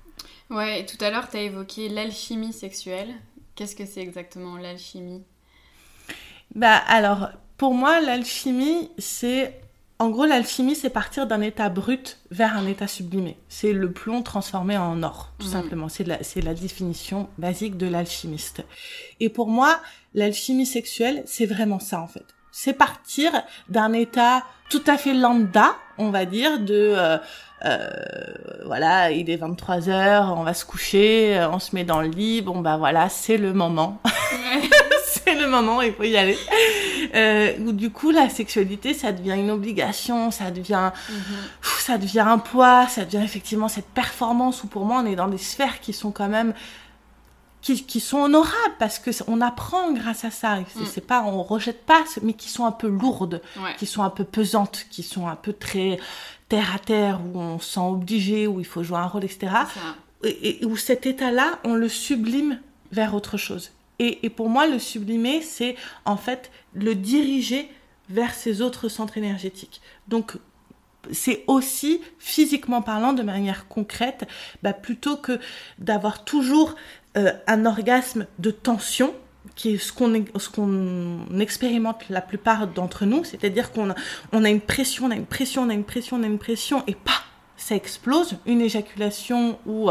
[0.50, 3.16] Ouais, tout à l'heure, tu as évoqué l'alchimie sexuelle.
[3.56, 5.24] Qu'est-ce que c'est exactement l'alchimie?
[6.54, 9.60] Bah, alors, pour moi, l'alchimie, c'est
[10.04, 13.38] en gros, l'alchimie, c'est partir d'un état brut vers un état sublimé.
[13.48, 15.52] C'est le plomb transformé en or, tout mhm.
[15.54, 15.88] simplement.
[15.88, 18.66] C'est la, la définition basique de l'alchimiste.
[19.22, 19.80] Et pour moi,
[20.14, 22.26] l'alchimie sexuelle, c'est vraiment ça, en fait.
[22.52, 23.32] C'est partir
[23.70, 26.94] d'un état tout à fait lambda, on va dire, de...
[26.98, 27.18] Euh,
[27.64, 27.88] euh,
[28.66, 32.42] voilà, il est 23 heures, on va se coucher, on se met dans le lit,
[32.42, 34.02] bon bah voilà, c'est le moment.
[35.06, 36.38] c'est le moment, il faut y aller.
[37.16, 41.16] Euh, où du coup, la sexualité, ça devient une obligation, ça devient, mhm.
[41.80, 45.28] ça devient un poids, ça devient effectivement cette performance où pour moi, on est dans
[45.28, 46.54] des sphères qui sont quand même
[47.62, 50.58] qui, qui, sont honorables parce que on apprend grâce à ça.
[50.86, 51.08] C'est mm.
[51.08, 53.42] pas, on rejette pas, mais qui sont un peu lourdes,
[53.78, 55.98] qui sont un peu pesantes, qui sont un peu très
[56.50, 59.54] terre à terre où on se sent obligé, où il faut jouer un rôle, etc.
[60.24, 62.60] Et, et, où cet état-là, on le sublime
[62.92, 63.72] vers autre chose.
[64.00, 65.76] Et, pour moi, le sublimer, c'est
[66.06, 67.70] en fait le diriger
[68.10, 69.82] vers ces autres centres énergétiques.
[70.08, 70.34] Donc,
[71.12, 74.26] c'est aussi physiquement parlant, de manière concrète,
[74.62, 75.40] bah, plutôt que
[75.80, 76.76] d'avoir toujours
[77.18, 79.14] euh, un orgasme de tension,
[79.56, 83.96] qui est ce qu'on qu'on expérimente la plupart d'entre nous, c'est-à-dire qu'on a,
[84.32, 86.40] on a une pression, on a une pression, on a une pression, on a une
[86.40, 87.24] pression, et pas,
[87.58, 89.90] ça explose, une éjaculation ou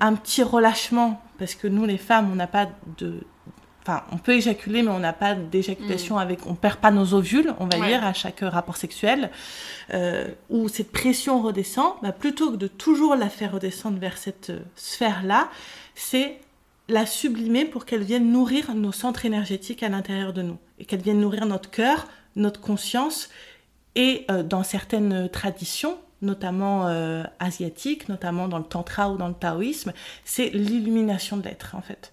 [0.00, 3.16] un petit relâchement, parce que nous les femmes, on n'a pas de...
[3.80, 6.18] Enfin, on peut éjaculer, mais on n'a pas d'éjaculation mm.
[6.18, 6.46] avec...
[6.46, 9.32] On perd pas nos ovules, on va dire, à chaque rapport sexuel.
[9.92, 14.50] Euh, où cette pression redescend, bah, plutôt que de toujours la faire redescendre vers cette
[14.50, 15.50] euh, sphère-là,
[15.96, 16.38] c'est
[16.88, 20.58] la sublimer pour qu'elle vienne nourrir nos centres énergétiques à l'intérieur de nous.
[20.78, 23.30] Et qu'elle vienne nourrir notre cœur, notre conscience.
[23.96, 29.34] Et euh, dans certaines traditions, notamment euh, asiatique, notamment dans le tantra ou dans le
[29.34, 29.92] taoïsme,
[30.24, 32.12] c'est l'illumination de l'être en fait.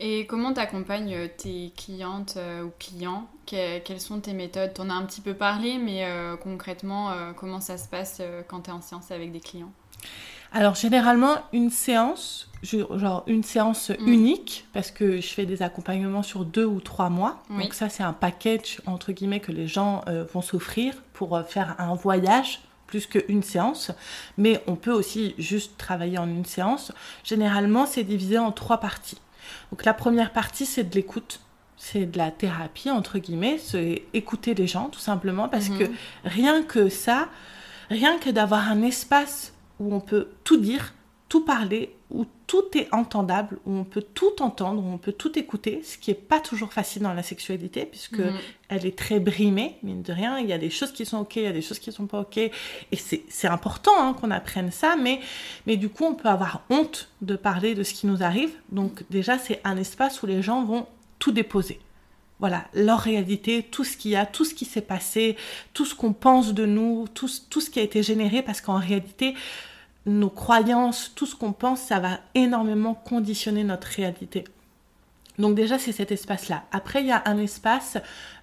[0.00, 3.28] Et comment tu accompagnes euh, tes clientes euh, ou clients?
[3.46, 4.72] Quelles sont tes méthodes?
[4.74, 6.06] Tu en as un petit peu parlé, mais
[6.42, 9.72] concrètement, comment ça se passe quand tu es en séance avec des clients?
[10.52, 14.06] Alors généralement une séance, genre une séance mm.
[14.06, 17.42] unique, parce que je fais des accompagnements sur deux ou trois mois.
[17.48, 21.94] Donc ça c'est un package entre guillemets que les gens vont s'offrir pour faire un
[21.94, 23.92] voyage plus qu'une séance,
[24.36, 26.90] mais on peut aussi juste travailler en une séance.
[27.22, 29.20] Généralement, c'est divisé en trois parties.
[29.70, 31.40] Donc la première partie, c'est de l'écoute.
[31.76, 35.94] C'est de la thérapie, entre guillemets, c'est écouter les gens, tout simplement, parce que mhm.
[36.24, 37.28] rien que ça,
[37.88, 40.94] rien que d'avoir un espace où on peut tout dire,
[41.28, 45.38] tout parler, où tout est entendable, où on peut tout entendre, où on peut tout
[45.38, 48.34] écouter, ce qui n'est pas toujours facile dans la sexualité, puisque mhm.
[48.70, 50.38] elle est très brimée, mine de rien.
[50.38, 51.94] Il y a des choses qui sont ok, il y a des choses qui ne
[51.94, 52.38] sont pas ok.
[52.38, 52.52] Et
[52.92, 55.20] c'est important hein, qu'on apprenne ça, mais,
[55.66, 58.50] mais du coup, on peut avoir honte de parler de ce qui nous arrive.
[58.72, 60.86] Donc déjà, c'est un espace où les gens vont
[61.18, 61.80] tout déposer
[62.40, 65.36] voilà, leur réalité, tout ce qu'il y a, tout ce qui s'est passé,
[65.74, 68.76] tout ce qu'on pense de nous, tout, tout, ce qui a été généré, parce qu'en
[68.76, 69.34] réalité,
[70.06, 74.44] nos croyances, tout ce qu'on pense, ça va énormément conditionner notre réalité.
[75.38, 76.64] Donc déjà, c'est cet espace-là.
[76.72, 77.96] Après, il y a un espace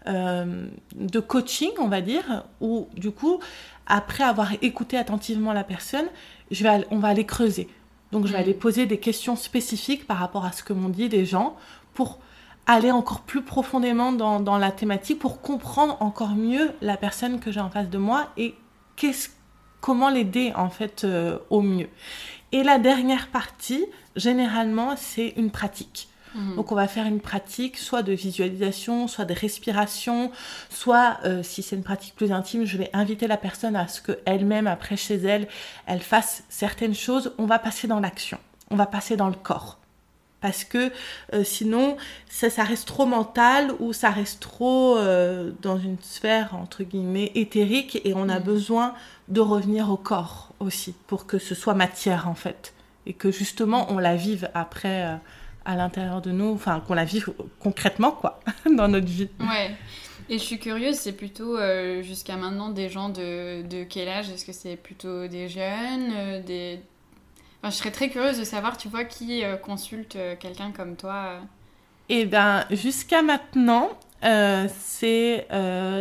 [0.07, 3.39] euh, de coaching, on va dire, où du coup,
[3.85, 6.05] après avoir écouté attentivement la personne,
[6.51, 7.67] je vais, on va aller creuser.
[8.11, 8.41] Donc je vais mm.
[8.41, 11.57] aller poser des questions spécifiques par rapport à ce que m'ont dit les gens
[11.93, 12.19] pour
[12.65, 17.51] aller encore plus profondément dans, dans la thématique, pour comprendre encore mieux la personne que
[17.51, 18.55] j'ai en face de moi et
[18.95, 19.29] qu'est-ce
[19.85, 21.89] comment l'aider en fait euh, au mieux.
[22.51, 26.09] Et la dernière partie, généralement, c'est une pratique.
[26.33, 26.55] Mhm.
[26.55, 30.31] Donc on va faire une pratique soit de visualisation, soit de respiration,
[30.71, 34.01] soit euh, si c'est une pratique plus intime, je vais inviter la personne à ce
[34.01, 35.47] qu'elle-même, après chez elle,
[35.85, 37.33] elle fasse certaines choses.
[37.37, 38.39] On va passer dans l'action,
[38.71, 39.77] on va passer dans le corps.
[40.41, 40.91] Parce que
[41.33, 41.97] euh, sinon,
[42.29, 47.31] ça, ça, reste trop mental ou ça reste trop euh, dans une sphère, entre guillemets,
[47.35, 48.45] éthérique et on a mhm.
[48.45, 48.93] besoin
[49.27, 52.73] de revenir au corps aussi pour que ce soit matière en fait.
[53.07, 55.19] Et que justement on la vive après
[55.65, 59.29] à l'intérieur de nous, enfin qu'on la vive concrètement quoi, dans notre vie.
[59.39, 59.75] Ouais.
[60.27, 64.29] Et je suis curieuse, c'est plutôt euh, jusqu'à maintenant des gens de, de quel âge?
[64.29, 66.79] Est-ce que c'est plutôt des jeunes euh, des...
[67.65, 71.39] Enfin, je serais très curieuse de savoir, tu vois, qui euh, consulte quelqu'un comme toi
[72.09, 73.89] Eh bien, jusqu'à maintenant,
[74.21, 75.47] c'est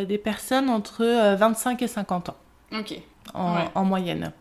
[0.07, 1.05] des personnes entre
[1.37, 2.37] 25 et 50 ans.
[2.71, 3.01] Ok.
[3.33, 4.33] En, en moyenne.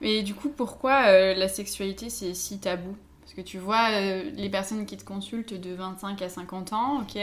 [0.00, 2.96] Mais du coup, pourquoi la sexualité, c'est si tabou?
[3.32, 7.00] Parce que tu vois, euh, les personnes qui te consultent de 25 à 50 ans,
[7.00, 7.18] ok,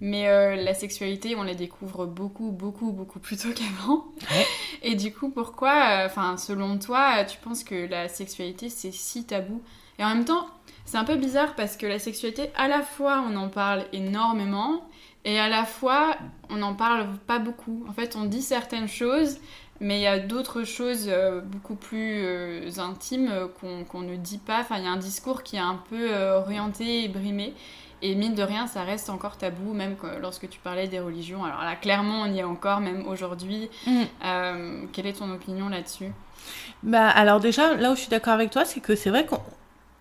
[0.00, 4.04] mais euh, la sexualité, on la découvre beaucoup, beaucoup, beaucoup plus tôt qu'avant.
[4.82, 9.24] Et du coup, pourquoi, euh, enfin, selon toi, tu penses que la sexualité, c'est si
[9.24, 9.60] tabou?
[9.98, 10.46] Et en même temps,
[10.84, 14.88] c'est un peu bizarre parce que la sexualité, à la fois, on en parle énormément,
[15.24, 16.16] et à la fois,
[16.50, 17.84] on n'en parle pas beaucoup.
[17.88, 19.38] En fait, on dit certaines choses,
[19.82, 23.48] mais il y a d'autres choses euh, beaucoup plus euh, intimes euh,
[23.90, 24.60] qu'on ne dit pas.
[24.60, 27.52] Enfin, il y a un discours qui est un peu orienté et brimé.
[28.00, 31.44] Et mine de rien, ça reste encore tabou, même lorsque tu parlais des religions.
[31.44, 33.70] Alors là, clairement, on y est encore, même aujourd'hui.
[33.86, 34.86] Mm.
[34.92, 36.10] quelle est ton opinion là-dessus?
[36.82, 39.40] Bah, Alors déjà, là où je suis d'accord avec toi, c'est que c'est vrai qu'on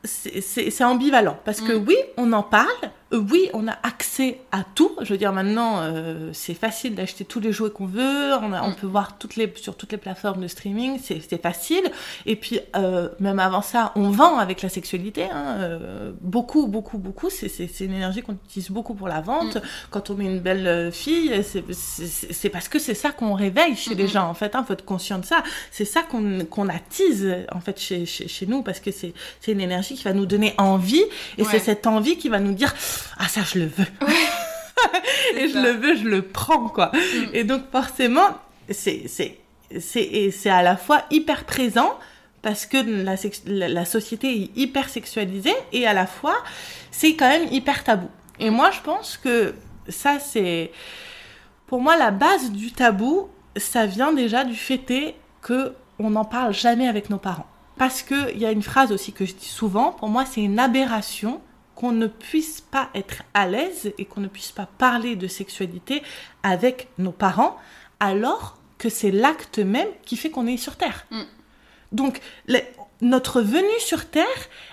[0.03, 1.85] c'est ambivalent parce que mm.
[1.87, 4.91] oui, on en parle, oui, on a accès à tout.
[5.01, 8.33] Je veux dire, maintenant, euh, c'est facile d'acheter tous les jouets qu'on veut.
[8.35, 8.75] On, on, mm.
[8.75, 10.97] peut voir toutes les, sur toutes les plateformes de streaming.
[11.01, 11.83] C'est facile.
[12.25, 15.25] Et puis, euh, même avant ça, on vend avec la sexualité.
[15.25, 17.29] Hein, euh, beaucoup, beaucoup, beaucoup.
[17.29, 19.57] C'est une énergie qu'on utilise beaucoup pour la vente.
[19.57, 19.61] Mm.
[19.89, 23.95] Quand on met une belle euh, fille, c'est parce que c'est ça qu'on réveille chez
[23.95, 24.29] les gens.
[24.29, 25.43] En fait, hein, faut être conscient de ça.
[25.71, 29.13] C'est ça qu'on qu'on attise en fait chez, chez, chez nous parce que c'est
[29.47, 31.03] une énergie qui va nous donner envie.
[31.37, 32.73] Et c'est cette envie qui va nous dire
[33.17, 33.85] ah ça je le veux.
[35.37, 36.91] et je le veux, je le prends quoi.
[36.93, 37.25] Mm.
[37.33, 38.27] Et donc forcément,
[38.69, 39.39] c'est c'est
[39.79, 41.97] c'est c'est à la fois hyper présent
[42.41, 43.15] parce que la,
[43.67, 46.35] la, société est hyper sexualisée et à la fois
[46.89, 48.09] c'est quand même hyper tabou.
[48.39, 49.53] Et moi je pense que
[49.87, 50.71] ça c'est
[51.67, 56.53] pour moi la base du tabou, ça vient déjà du fait que on n'en parle
[56.53, 57.47] jamais avec nos parents.
[57.77, 60.59] Parce qu'il y a une phrase aussi que je dis souvent, pour moi c'est une
[60.59, 61.41] aberration
[61.75, 66.03] qu'on ne puisse pas être à l'aise et qu'on ne puisse pas parler de sexualité
[66.43, 67.57] avec nos parents,
[67.99, 71.05] alors que c'est l'acte même qui fait qu'on est sur Terre.
[71.11, 71.21] Mm.
[71.91, 72.21] Donc,
[73.01, 74.25] notre venue sur Terre,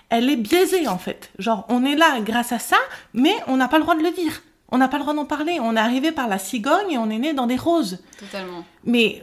[0.08, 1.30] elle est biaisée en fait.
[1.38, 2.78] Genre, on est là grâce à ça,
[3.12, 4.42] mais on n'a pas le droit de le dire.
[4.70, 5.58] On n'a pas le droit d'en parler.
[5.60, 8.02] On est arrivé par la cigogne et on est né dans des roses.
[8.18, 8.64] Totalement.
[8.84, 9.22] Mais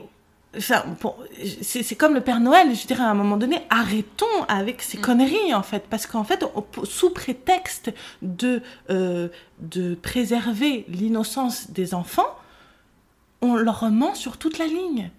[0.60, 5.02] c'est comme le Père Noël, je dirais à un moment donné, arrêtons avec ces mm.
[5.02, 6.44] conneries en fait, parce qu'en fait,
[6.84, 9.30] sous prétexte de, euh,
[9.60, 12.38] de préserver l'innocence des enfants,
[13.42, 15.12] on leur ment sur toute la ligne.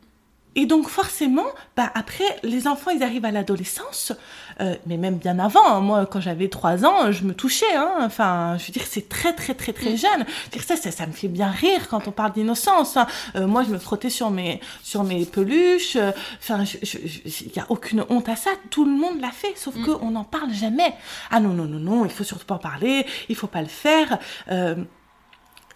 [0.57, 1.45] Et donc forcément,
[1.77, 4.13] bah après, les enfants, ils arrivent à l'adolescence,
[4.61, 5.65] euh, mais même bien avant.
[5.67, 5.81] Hein.
[5.81, 7.77] moi, quand j'avais trois ans, je me touchais.
[7.77, 9.97] Hein, enfin, je veux dire, c'est très très très très mm.
[9.99, 10.25] jeune.
[10.53, 12.97] dire ça, ça, ça, me fait bien rire quand on parle d'innocence.
[12.97, 13.07] Hein.
[13.37, 15.97] Euh, moi, je me frottais sur mes sur mes peluches.
[15.97, 18.51] Euh, enfin, il y a aucune honte à ça.
[18.71, 19.85] Tout le monde l'a fait, sauf mm.
[19.85, 20.95] que on n'en parle jamais.
[21.31, 23.05] Ah non non non non, il faut surtout pas en parler.
[23.29, 24.19] Il faut pas le faire.
[24.51, 24.77] Euh,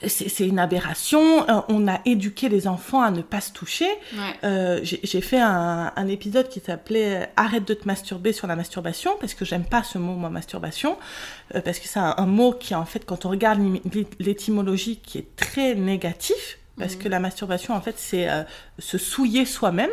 [0.06, 1.48] c'est une aberration.
[1.48, 3.88] Euh, on a éduqué les enfants à ne pas se toucher.
[4.44, 9.12] Euh, J'ai fait un, un, épisode qui s'appelait Arrête de te masturber sur la masturbation
[9.20, 10.96] parce que j'aime pas ce mot, moi, masturbation,
[11.54, 13.60] euh, parce que c'est un, mot qui, en fait, quand on regarde
[14.18, 16.58] l'étymologie, qui est très négatif.
[16.78, 17.02] Parce mhm.
[17.02, 18.42] que la masturbation, en fait, c'est euh,
[18.78, 19.90] se souiller soi-même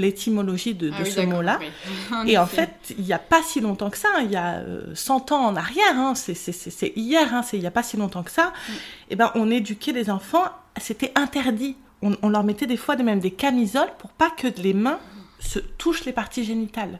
[0.00, 1.58] l'étymologie de, ah ce mot-là.
[2.26, 4.62] Et en fait, il n'y a pas si longtemps que ça, il y a
[4.94, 8.22] 100 euh, ans en arrière, hein, c'est hier, hein, il n'y a pas si longtemps
[8.22, 8.72] que ça, mm.
[8.72, 8.76] et
[9.10, 10.46] eh ben, on éduquait les enfants,
[10.80, 11.76] c'était interdit.
[12.02, 14.98] On, leur mettait des fois même des camisoles pour pas que les mains
[15.38, 16.98] se touchent les parties génitales.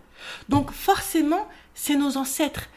[0.51, 2.68] Donc forcément, c'est nos ancêtres,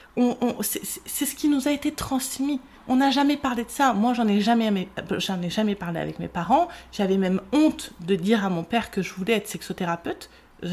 [0.61, 2.61] c'est ce qui nous a été transmis.
[2.87, 3.93] On n'a jamais parlé de ça.
[3.93, 6.67] Moi, j'en ai jamais, j'en ai jamais parlé avec mes parents.
[6.91, 10.29] J'avais même honte de dire à mon père que je voulais être sexothérapeute.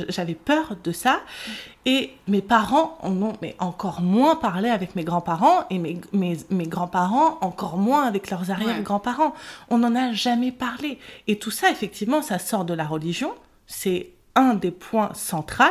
[0.08, 1.20] J'avais peur de ça.
[1.84, 6.36] Et mes parents en ont mais encore moins parlé avec mes grands-parents et mes, mes,
[6.50, 9.34] mes grands-parents encore moins avec leurs arrière-grands-parents.
[9.68, 10.98] On n'en a jamais parlé.
[11.26, 13.34] Et tout ça, effectivement, ça sort de la religion.
[13.66, 15.64] C'est un des points centraux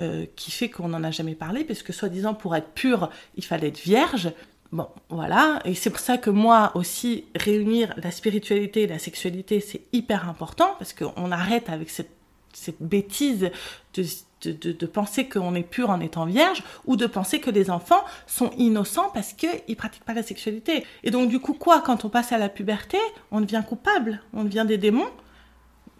[0.00, 3.44] euh, qui fait qu'on n'en a jamais parlé, parce que soi-disant pour être pur, il
[3.44, 4.32] fallait être vierge.
[4.72, 9.60] Bon, voilà, et c'est pour ça que moi aussi, réunir la spiritualité et la sexualité,
[9.60, 12.10] c'est hyper important, parce qu'on arrête avec cette,
[12.54, 13.50] cette bêtise
[13.92, 14.04] de,
[14.50, 18.02] de, de, penser qu'on est pur en étant vierge, ou de penser que les enfants
[18.26, 20.86] sont innocents parce qu'ils pratiquent pas la sexualité.
[21.04, 22.98] Et donc du coup, quoi, quand on passe à la puberté,
[23.30, 25.10] on devient coupable, on devient des démons,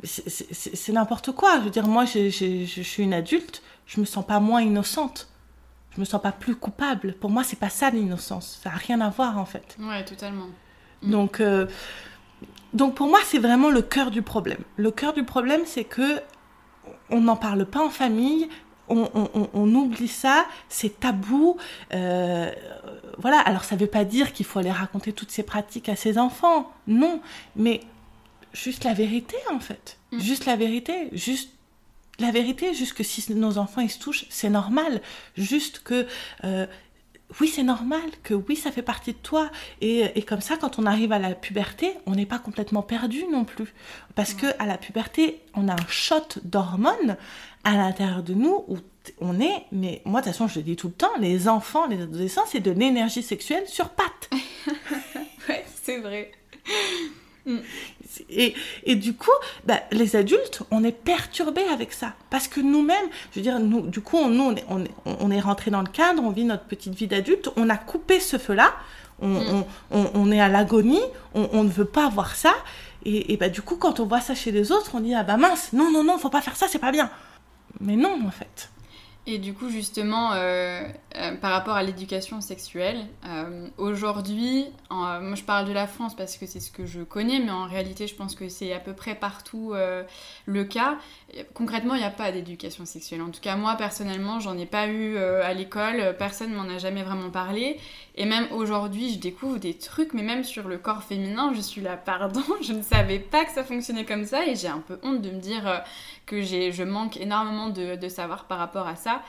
[0.03, 1.59] c'est n'importe quoi.
[1.59, 5.32] Je veux dire, moi, je suis une adulte, je me sens pas moins innocente.
[5.95, 7.15] Je me sens pas plus coupable.
[7.15, 8.61] Pour moi, c'est pas ça l'innocence.
[8.63, 9.77] Ça a rien à voir, en fait.
[9.79, 10.47] Ouais, totalement.
[11.03, 11.11] Mm.
[11.11, 11.67] Donc, euh,
[12.73, 14.61] donc pour moi, c'est vraiment le cœur du problème.
[14.77, 16.21] Le cœur du problème, c'est que
[17.11, 18.49] on n'en parle pas en famille.
[18.89, 21.57] On, on, on, oublie ça, c'est tabou.
[21.95, 22.51] Euh,
[23.19, 25.97] voilà, alors ça ne veut pas dire qu'il faut aller raconter toutes ces pratiques à
[25.97, 27.23] ses enfants, non,
[27.57, 27.81] mais
[28.53, 29.99] juste la vérité en fait.
[30.11, 30.19] Mm.
[30.19, 31.09] Juste la vérité.
[31.13, 31.51] Juste
[32.19, 35.01] la vérité, juste que si nos enfants ils se touchent, c'est normal.
[35.37, 36.07] Juste que
[36.45, 36.67] euh,
[37.41, 39.51] oui, c'est normal, que oui, ça fait partie de toi.
[39.81, 43.25] Et, et, comme ça, quand on arrive à la puberté, on n'est pas complètement perdu
[43.31, 43.73] non plus.
[44.15, 47.17] Parce que à la puberté, on a un shot d'hormones
[47.65, 48.77] à l'intérieur de nous où
[49.21, 51.87] on est, mais moi de toute façon je le dis tout le temps, les enfants,
[51.87, 54.31] les adolescents, c'est de l'énergie sexuelle sur pattes.
[55.49, 56.31] ouais, c'est vrai.
[57.47, 57.59] Mm.
[58.31, 59.31] Et, et, du coup,
[59.65, 62.15] bah, les adultes, on est perturbés avec ça.
[62.31, 64.91] Parce que nous-mêmes, je veux dire, nous, du coup, on, nous, on est, on, est,
[65.05, 68.21] on est rentré dans le cadre, on vit notre petite vie d'adulte, on a coupé
[68.21, 68.75] ce feu-là,
[69.21, 69.65] on, mm.
[69.91, 71.03] on, on, est à l'agonie,
[71.35, 72.55] on, ne veut pas voir ça.
[73.05, 75.25] Et, et, bah, du coup, quand on voit ça chez les autres, on dit, ah
[75.25, 77.11] bah mince, non, non, non, faut pas faire ça, c'est pas bien.
[77.81, 78.71] Mais non, en fait.
[79.25, 80.83] Et du coup, justement, euh,
[81.15, 86.37] euh, par rapport à l'éducation sexuelle, euh, aujourd'hui, moi je parle de la France parce
[86.37, 88.95] que c'est ce que je connais, mais en réalité, je pense que c'est à peu
[88.95, 89.75] près partout
[90.47, 90.99] le cas.
[91.55, 93.23] Concrètement, il n'y a pas d'éducation sexuelle.
[93.23, 97.05] En tout cas, moi personnellement, j'en ai pas eu à l'école, personne m'en a jamais
[97.05, 97.79] vraiment parlé.
[98.15, 101.81] Et même aujourd'hui, je découvre des trucs, mais même sur le corps féminin, je suis
[101.81, 104.99] là, pardon, je ne savais pas que ça fonctionnait comme ça, et j'ai un peu
[105.03, 105.83] honte de me dire
[106.27, 109.23] que je manque énormément de, savoir par rapport à ça.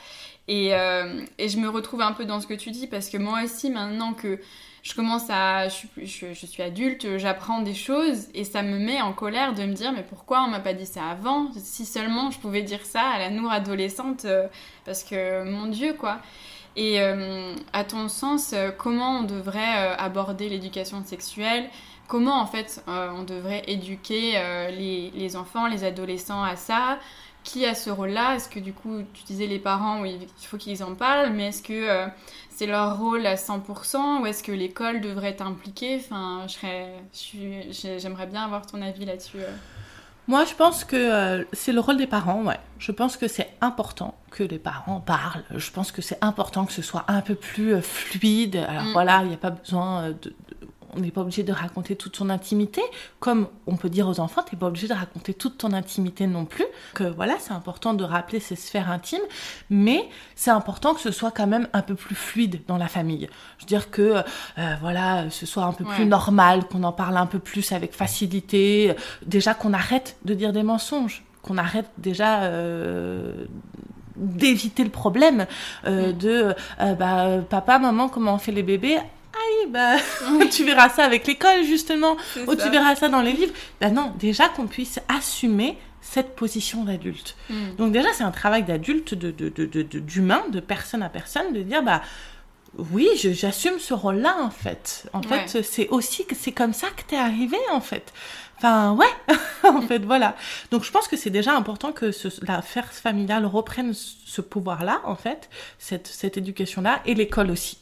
[0.48, 3.18] Et, euh, et, je me retrouve un peu dans ce que tu dis parce que
[3.18, 4.40] moi aussi, maintenant que
[4.84, 5.70] je commence à.
[5.70, 9.94] Je suis adulte, j'apprends des choses et ça me met en colère de me dire
[9.94, 13.18] mais pourquoi on m'a pas dit ça avant Si seulement je pouvais dire ça à
[13.18, 14.48] la Nour adolescente euh,
[14.86, 16.20] parce que mon Dieu quoi.
[16.76, 21.69] Et euh, à ton sens, comment on devrait aborder l'éducation sexuelle?
[22.07, 24.34] Comment en fait on devrait éduquer
[24.71, 26.99] les, les enfants, les adolescents à ça?
[27.43, 28.36] Qui a ce rôle-là?
[28.36, 31.47] Est-ce que du coup, tu disais les parents, oui, il faut qu'ils en parlent, mais
[31.47, 32.07] est-ce que euh,
[32.49, 35.97] c'est leur rôle à 100% ou est-ce que l'école devrait être impliquée?
[35.99, 36.47] Enfin,
[37.11, 39.41] j'aimerais bien avoir ton avis là-dessus.
[39.41, 39.55] Euh.
[40.28, 42.59] Moi, je pense que euh, c'est le rôle des parents, ouais.
[42.80, 45.43] Je pense que c'est important que les parents parlent.
[45.53, 48.55] Je pense que c'est important que ce soit un peu plus fluide.
[48.55, 48.91] Alors mm.
[48.93, 50.34] voilà, il n'y a pas besoin de,
[50.96, 52.82] on n'est pas obligé de raconter toute son intimité,
[53.20, 56.28] comme on peut dire aux enfants, tu n'es pas obligé de raconter toute ton intimité
[56.28, 56.66] non plus.
[56.94, 59.22] Que voilà, c'est important de rappeler ces sphères intimes,
[59.70, 63.30] mais c'est important que ce soit quand même un peu plus fluide dans la famille.
[63.58, 64.02] Je veux dire que
[64.58, 67.94] euh, voilà, ce soit un peu plus normal, qu'on en parle un peu plus avec
[67.94, 73.46] facilité, déjà qu'on arrête de dire des mensonges, qu'on arrête déjà euh,
[74.16, 75.46] d'éviter le problème
[75.86, 79.00] euh, de bah, papa, maman, comment on fait les bébés?
[79.70, 79.95] Bah,
[80.51, 83.53] tu verras ça avec l'école, justement, ou tu verras ça dans les livres.
[83.82, 87.36] Bah non, déjà qu'on puisse assumer cette position d'adulte.
[87.49, 87.76] Hmm.
[87.78, 89.32] Donc déjà, c'est un travail d'adulte, de,
[89.99, 92.01] d'humain, de, de, personne à personne, de dire, bah
[92.78, 95.05] oui, j'assume ce rôle-là, en fait.
[95.14, 98.14] En fait, c'est aussi que c'est comme ça que t'es arrivé, en fait.
[98.57, 99.36] Enfin, ouais,
[99.70, 100.36] en fait, voilà.
[100.72, 105.16] Donc, je pense que c'est déjà important que ce, l'affaire familiale reprenne ce pouvoir-là, en
[105.16, 107.78] fait, cette, cette éducation-là, et l'école aussi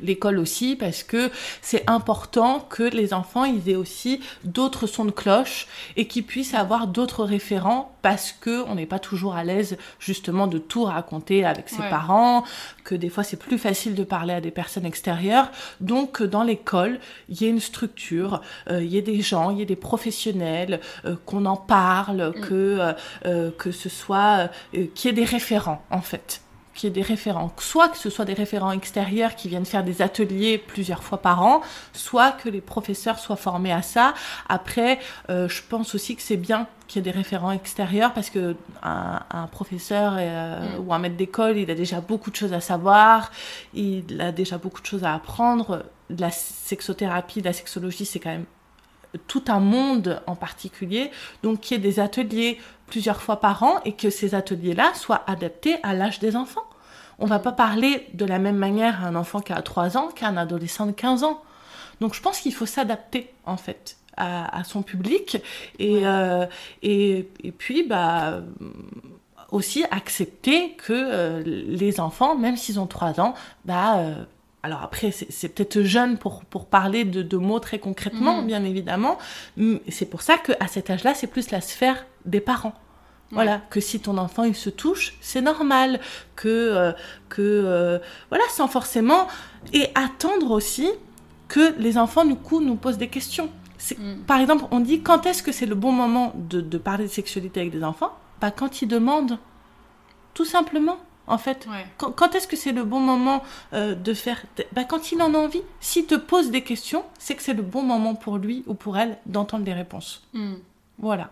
[0.00, 1.30] l'école aussi parce que
[1.62, 5.66] c'est important que les enfants ils aient aussi d'autres sons de cloche
[5.96, 10.46] et qu'ils puissent avoir d'autres référents parce que on n'est pas toujours à l'aise justement
[10.46, 12.44] de tout raconter avec ses parents
[12.84, 15.50] que des fois c'est plus facile de parler à des personnes extérieures.
[15.80, 19.58] Donc dans l'école il y a une structure euh, il y a des gens il
[19.58, 22.40] y a des professionnels euh, qu'on en parle mm.
[22.40, 22.94] que
[23.26, 26.43] euh, que ce soit qu'il y ait des référents en fait
[26.74, 29.84] qu'il y ait des référents, soit que ce soit des référents extérieurs qui viennent faire
[29.84, 31.62] des ateliers plusieurs fois par an,
[31.92, 34.14] soit que les professeurs soient formés à ça.
[34.48, 34.98] Après,
[35.30, 38.56] euh, je pense aussi que c'est bien qu'il y ait des référents extérieurs parce que
[38.82, 40.86] un, un professeur euh, mm.
[40.86, 43.30] ou un maître d'école, il a déjà beaucoup de choses à savoir,
[43.72, 45.84] il a déjà beaucoup de choses à apprendre.
[46.10, 48.44] La sexothérapie, la sexologie, c'est quand même
[49.26, 51.10] tout un monde en particulier,
[51.42, 55.22] donc qu'il y ait des ateliers plusieurs fois par an et que ces ateliers-là soient
[55.26, 56.64] adaptés à l'âge des enfants.
[57.18, 60.08] On va pas parler de la même manière à un enfant qui a 3 ans
[60.08, 61.42] qu'à un adolescent de 15 ans.
[62.00, 65.38] Donc je pense qu'il faut s'adapter en fait à, son public
[65.80, 66.46] et, euh,
[66.82, 68.42] et, et, puis bah
[69.50, 73.34] aussi accepter que euh, les enfants, même s'ils ont 3 ans,
[73.64, 74.24] bah euh,
[74.64, 78.46] alors après, c'est peut-être jeune pour, pour parler de, de mots très concrètement, mhm.
[78.46, 79.18] bien évidemment.
[79.90, 82.72] C'est pour ça qu'à cet âge-là, c'est plus la sphère des parents.
[83.30, 85.98] Voilà, que si ton enfant il se touche, c'est normal
[86.36, 86.92] que euh,
[87.28, 87.98] que euh,
[88.28, 89.26] voilà, sans forcément
[89.72, 90.88] et attendre aussi
[91.48, 93.50] que les enfants du coup nous posent des questions.
[93.90, 94.22] Mm.
[94.26, 97.10] Par exemple, on dit quand est-ce que c'est le bon moment de, de, parler de
[97.10, 98.16] sexualité avec des enfants?
[98.40, 99.38] Bah quand ils demandent,
[100.32, 100.98] tout simplement.
[101.26, 101.66] En fait,
[101.96, 105.38] quand, est-ce que c'est le bon moment euh, de faire bah, Quand il en a
[105.38, 105.62] envie.
[105.80, 108.98] S'il te pose des questions, c'est que c'est le bon moment pour lui ou pour
[108.98, 110.22] elle d'entendre des réponses.
[110.34, 110.54] Mm.
[110.98, 111.30] Voilà.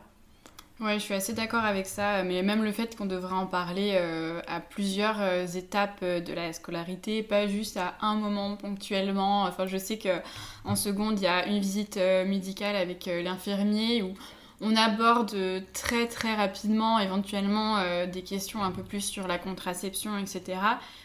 [0.81, 3.93] Ouais, je suis assez d'accord avec ça, mais même le fait qu'on devrait en parler
[3.95, 9.43] euh, à plusieurs euh, étapes de la scolarité, pas juste à un moment ponctuellement.
[9.45, 10.21] Enfin, je sais que
[10.65, 14.15] en seconde, il y a une visite médicale avec l'infirmier où
[14.63, 15.37] on aborde
[15.73, 20.59] très très rapidement éventuellement euh, des questions un peu plus sur la contraception, etc.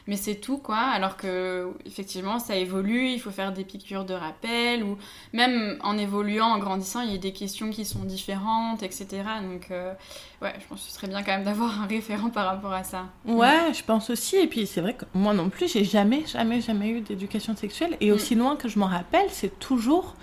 [0.05, 4.13] Mais c'est tout quoi, alors que effectivement ça évolue, il faut faire des piqûres de
[4.13, 4.97] rappel, ou
[5.33, 9.07] même en évoluant, en grandissant, il y a des questions qui sont différentes, etc.
[9.41, 9.93] Donc euh,
[10.41, 12.83] ouais, je pense que ce serait bien quand même d'avoir un référent par rapport à
[12.83, 13.05] ça.
[13.25, 16.61] Ouais, je pense aussi, et puis c'est vrai que moi non plus, j'ai jamais, jamais,
[16.61, 18.13] jamais eu d'éducation sexuelle, et mm.
[18.13, 20.15] aussi loin que je m'en rappelle, c'est toujours...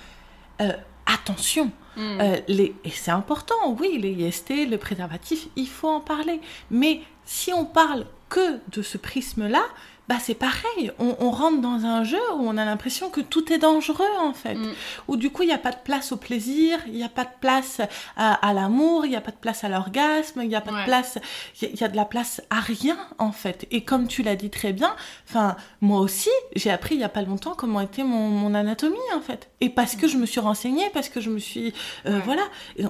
[0.61, 0.73] Euh,
[1.07, 1.71] attention.
[1.97, 2.21] Hmm.
[2.21, 6.41] Euh, les, et c'est important, oui, les IST, le préservatif, il faut en parler.
[6.71, 9.65] Mais si on parle que de ce prisme-là,
[10.09, 13.59] bah c'est pareil, on, rentre dans un jeu où on a l'impression que tout est
[13.59, 14.75] dangereux en fait, mm.
[15.09, 17.25] où du coup il n'y a pas de place au plaisir, il n'y a pas
[17.25, 17.81] de place
[18.17, 20.85] à, l'amour, il n'y a pas de place à l'orgasme, il n'y a pas de
[20.85, 21.19] place,
[21.63, 23.67] il y, a de la place à rien en fait.
[23.71, 24.95] Et comme tu l'as dit très bien,
[25.27, 29.21] enfin moi aussi j'ai appris il n'y a pas longtemps comment était mon, anatomie en
[29.21, 31.73] fait, et parce que je me suis renseignée, parce que je me suis,
[32.05, 32.43] euh, voilà,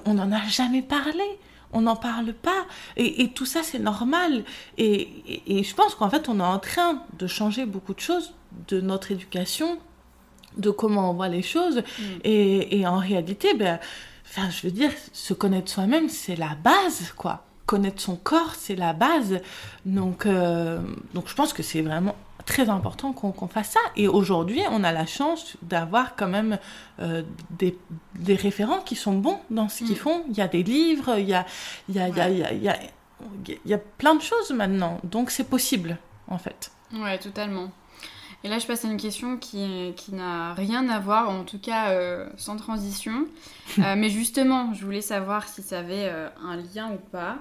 [0.05, 1.23] on n'en a jamais parlé
[1.75, 2.67] on n'en parle pas.
[2.97, 4.45] Et, tout ça, c'est normal.
[4.79, 5.09] Et,
[5.47, 8.33] je pense qu'en fait, on est en train de changer beaucoup de choses
[8.69, 9.79] de notre éducation,
[10.57, 11.83] de comment on voit les choses.
[11.99, 12.03] Mm.
[12.25, 13.79] Et, en réalité, ben,
[14.27, 17.45] enfin, je veux dire, se connaître soi-même, c'est la base, quoi.
[17.67, 19.41] Connaître son corps, c'est la base.
[19.85, 20.81] Donc, euh,
[21.15, 22.15] donc je pense que c'est vraiment
[22.45, 23.81] très important qu'on fasse ça.
[23.97, 26.59] Et aujourd'hui, on a la chance d'avoir quand même
[27.01, 27.77] euh, des,
[28.17, 29.97] des, référents qui sont bons dans ce qu'ils mm.
[29.97, 30.25] font.
[30.29, 31.47] Il y a des livres, il y a,
[31.89, 32.79] il y a, il y a, il y a,
[33.47, 35.01] il y a plein de choses maintenant.
[35.05, 36.71] Donc c'est possible, en fait.
[36.93, 37.71] Ouais, totalement.
[38.43, 41.59] Et là, je passe à une question qui, qui n'a rien à voir, en tout
[41.59, 43.27] cas euh, sans transition.
[43.79, 47.39] Euh, mais justement, je voulais savoir si ça avait un lien ou pas.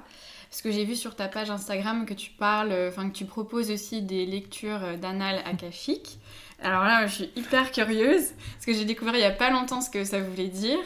[0.54, 3.26] Parce que j'ai vu sur ta page Instagram que tu parles, euh, enfin que tu
[3.26, 6.20] proposes aussi des lectures euh, d'annales akashiques.
[6.62, 9.82] Alors là, je suis hyper curieuse parce que j'ai découvert il y a pas longtemps
[9.82, 10.78] ce que ça voulait dire.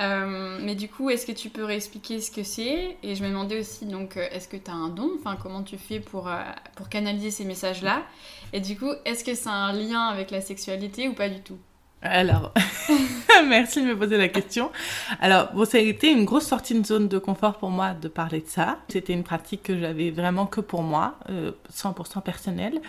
[0.00, 2.96] Euh, mais du coup, est-ce que tu peux réexpliquer ce que c'est?
[3.04, 5.12] Et je me demandais aussi, donc, est-ce que tu as un don?
[5.20, 6.28] Enfin, comment tu fais pour,
[6.74, 8.02] pour canaliser ces messages-là?
[8.52, 11.58] Et du coup, est-ce que a un lien avec la sexualité ou pas du tout?
[12.04, 12.52] Alors,
[13.48, 14.70] merci de me poser la question.
[15.20, 18.08] Alors, bon, ça a été une grosse sortie de zone de confort pour moi de
[18.08, 18.78] parler de ça.
[18.88, 21.18] C'était une pratique que j'avais vraiment que pour moi,
[21.72, 22.82] 100% euh, personnelle.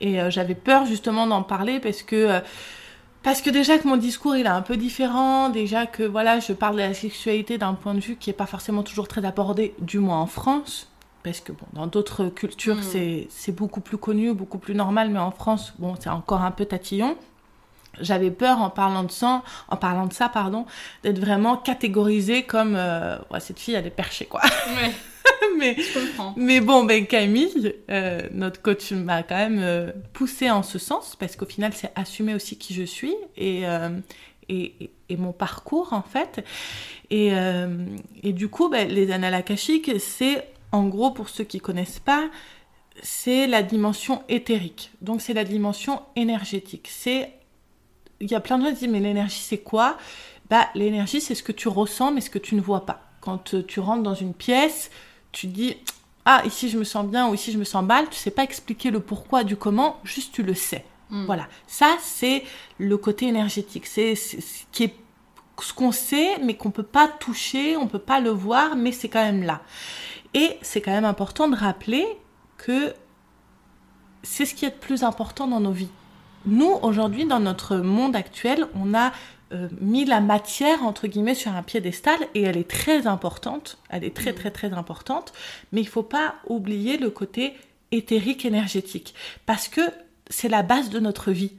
[0.00, 2.16] Et euh, j'avais peur justement d'en parler parce que...
[2.16, 2.40] Euh,
[3.22, 6.54] parce que déjà que mon discours il est un peu différent, déjà que voilà, je
[6.54, 9.74] parle de la sexualité d'un point de vue qui n'est pas forcément toujours très abordé,
[9.78, 10.88] du moins en France,
[11.22, 13.28] parce que bon, dans d'autres cultures mm.
[13.28, 16.64] c'est beaucoup plus connu, beaucoup plus normal, mais en France, bon, c'est encore un peu
[16.64, 17.14] tatillon
[18.00, 20.66] j'avais peur en parlant de ça, en parlant de ça, pardon,
[21.02, 24.42] d'être vraiment catégorisée comme euh, ouais, cette fille elle est perchée quoi.
[24.42, 24.92] Ouais.
[25.58, 25.76] mais
[26.36, 31.16] mais bon ben Camille, euh, notre coach m'a quand même euh, poussé en ce sens
[31.16, 33.64] parce qu'au final c'est assumer aussi qui je suis et
[34.48, 36.44] et, et, mon parcours en fait.
[37.10, 37.30] Et,
[38.24, 42.28] et du coup, ben, les annales akashiques, c'est en gros, pour ceux qui connaissent pas,
[43.02, 44.92] c'est la dimension éthérique.
[45.00, 46.88] Donc c'est la dimension énergétique.
[46.90, 47.32] C'est
[48.20, 49.96] il y a plein de gens qui disent mais l'énergie c'est quoi?
[50.48, 53.02] Bah l'énergie c'est ce que tu ressens mais ce que tu ne vois pas.
[53.20, 54.90] Quand euh, tu rentres dans une pièce,
[55.32, 55.76] tu dis
[56.24, 58.44] ah ici je me sens bien ou ici je me sens mal, tu sais pas
[58.44, 60.84] expliquer le pourquoi du comment, juste tu le sais.
[61.08, 61.24] Hmm.
[61.24, 62.44] Voilà, ça c'est
[62.78, 64.36] le côté énergétique, c'est ce
[64.70, 64.94] qui est
[65.60, 69.08] ce qu'on sait mais qu'on peut pas toucher, on peut pas le voir mais c'est
[69.08, 69.62] quand même là.
[70.34, 72.06] Et c'est quand même important de rappeler
[72.56, 72.94] que
[74.22, 75.88] c'est ce qui est le plus important dans nos vies
[76.46, 79.12] nous, aujourd'hui, dans notre monde actuel, on a
[79.52, 84.04] euh, mis la matière, entre guillemets, sur un piédestal, et elle est très importante, elle
[84.04, 84.36] est très, Mm.
[84.36, 85.32] très, très importante,
[85.72, 87.54] mais il faut pas oublier le côté
[87.90, 89.14] éthérique énergétique,
[89.46, 89.80] parce que
[90.28, 91.52] c'est la base de notre vie.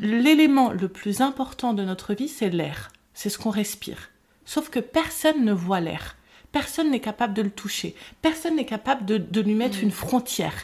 [0.00, 4.10] L'élément le plus important de notre vie, c'est l'air, c'est ce qu'on respire.
[4.46, 6.16] Sauf que personne ne voit l'air.
[6.52, 7.94] Personne n'est capable de le toucher.
[8.22, 9.82] Personne n'est capable de, de lui mettre Mm.
[9.84, 10.54] une frontière.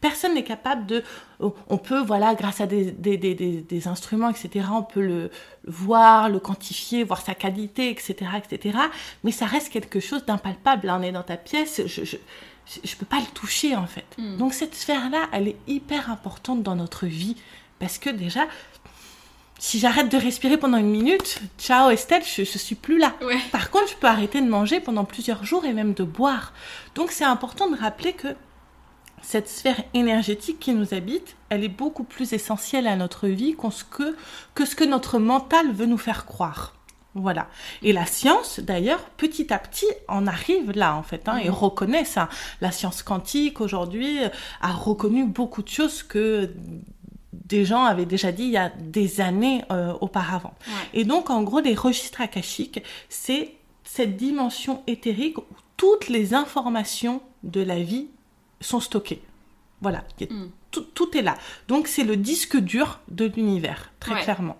[0.00, 1.02] Personne n'est capable de...
[1.40, 5.30] On peut, voilà, grâce à des, des, des, des, instruments, etc., on peut le,
[5.66, 8.78] voir, le quantifier, voir sa qualité, etc., etc.
[9.24, 10.86] Mais ça reste quelque chose d'impalpable.
[10.86, 12.04] Là, on est dans ta pièce, je...
[12.04, 12.16] je
[12.66, 14.06] je ne peux pas le toucher en fait.
[14.18, 14.38] Mm.
[14.38, 17.36] Donc cette sphère-là, elle est hyper importante dans notre vie.
[17.78, 18.46] Parce que déjà,
[19.58, 23.14] si j'arrête de respirer pendant une minute, ciao Estelle, je ne suis plus là.
[23.22, 23.38] Ouais.
[23.52, 26.52] Par contre, je peux arrêter de manger pendant plusieurs jours et même de boire.
[26.94, 28.28] Donc c'est important de rappeler que
[29.22, 33.70] cette sphère énergétique qui nous habite, elle est beaucoup plus essentielle à notre vie qu'on
[33.70, 34.16] ce que,
[34.54, 36.74] que ce que notre mental veut nous faire croire.
[37.14, 37.48] Voilà.
[37.82, 41.54] Et la science, d'ailleurs, petit à petit, en arrive là, en fait, hein, et Mhm.
[41.54, 42.28] reconnaît ça.
[42.60, 44.18] La science quantique, aujourd'hui,
[44.60, 46.52] a reconnu beaucoup de choses que
[47.32, 50.54] des gens avaient déjà dit il y a des années euh, auparavant.
[50.66, 51.00] Ouais.
[51.00, 55.44] Et donc, en gros, les registres akashiques, c'est cette dimension éthérique où
[55.78, 58.08] toutes les informations de la vie
[58.60, 59.22] sont stockées.
[59.82, 60.46] Voilà, Mm.
[60.70, 61.36] tout, tout est là.
[61.68, 64.22] Donc, c'est le disque dur de l'univers, très Ouais.
[64.22, 64.56] clairement.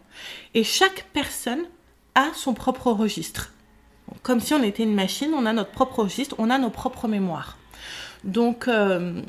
[0.55, 1.65] Et chaque personne
[2.15, 3.53] a son propre registre.
[4.23, 7.09] Comme si on était une machine, on a notre propre registre, on a nos propres
[7.09, 7.57] mémoires.
[8.25, 9.21] Donc, euh,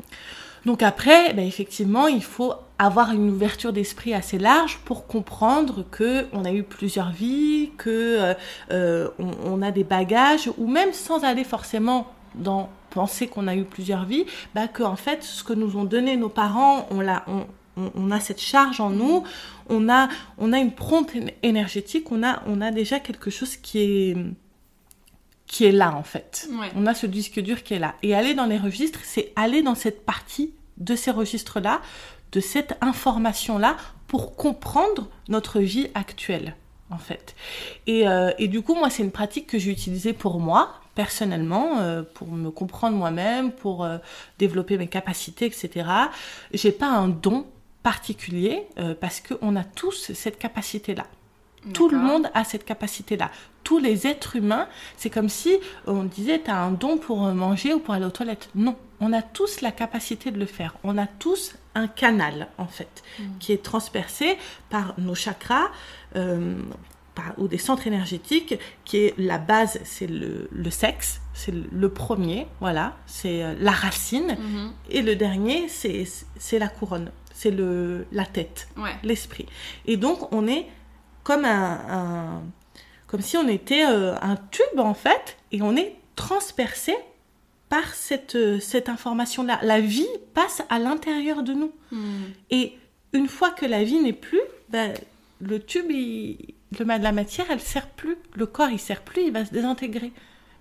[0.66, 6.28] donc après, ben, effectivement, il faut avoir une ouverture d'esprit assez large pour comprendre que
[6.34, 8.34] on a eu plusieurs vies, que euh,
[8.72, 13.56] euh, on, on a des bagages, ou même sans aller forcément dans penser qu'on a
[13.56, 14.26] eu plusieurs vies,
[14.56, 17.46] bah, que en fait, ce que nous ont donné nos parents, on l'a, on,
[17.78, 19.24] on- on a cette charge en nous,
[19.70, 23.56] on a, on a une prompte éne- énergétique, on a, on a déjà quelque chose
[23.58, 24.18] qui est,
[25.46, 26.48] qui est là en fait.
[26.60, 26.72] Ouais.
[26.76, 27.96] On a ce disque dur qui est là.
[28.04, 31.82] Et aller dans les registres, c'est aller dans cette partie de ces registres-là,
[32.32, 33.78] de cette information-là,
[34.08, 36.56] pour comprendre notre vie actuelle,
[36.90, 37.36] en fait.
[37.88, 41.78] Et, euh, et du coup, moi, c'est une pratique que j'ai utilisée pour moi, personnellement,
[41.78, 44.00] euh, pour me comprendre moi-même, pour euh,
[44.40, 45.88] développer mes capacités, etc.
[46.52, 47.46] J'ai pas un don
[47.84, 51.06] particulier, euh, parce qu'on a tous cette capacité-là.
[51.74, 53.30] Tout le monde a cette capacité-là.
[53.64, 57.74] Tous les êtres humains, c'est comme si on disait tu as un don pour manger
[57.76, 58.50] ou pour aller aux toilettes.
[58.56, 60.76] Non, on a tous la capacité de le faire.
[60.84, 63.24] On a tous un canal, en fait, Mm.
[63.40, 64.38] qui est transpercé
[64.70, 65.68] par nos chakras
[66.16, 66.56] euh,
[67.38, 72.48] ou des centres énergétiques, qui est la base, c'est le, le sexe, c'est le, premier,
[72.60, 74.38] voilà, c'est euh, la racine.
[74.40, 74.72] Mhm.
[74.90, 77.54] Et le dernier, c'est la couronne, c'est
[78.12, 78.96] la tête Ouais.
[79.04, 79.46] l'esprit.
[79.86, 80.66] Et donc, on est
[81.24, 82.44] comme un, un-
[83.08, 86.96] comme si on était euh, un tube en fait, et on est transpercé
[87.70, 89.60] par cette, euh, cette information-là.
[89.62, 91.72] La vie passe à l'intérieur de nous.
[91.92, 92.24] Mm.
[92.52, 92.74] Et
[93.14, 94.40] une fois que la vie n'est plus,
[94.70, 94.94] ben,
[95.42, 98.18] le tube, il- le, la matière, elle sert plus.
[98.36, 100.12] Le corps, il sert plus, il va se désintégrer.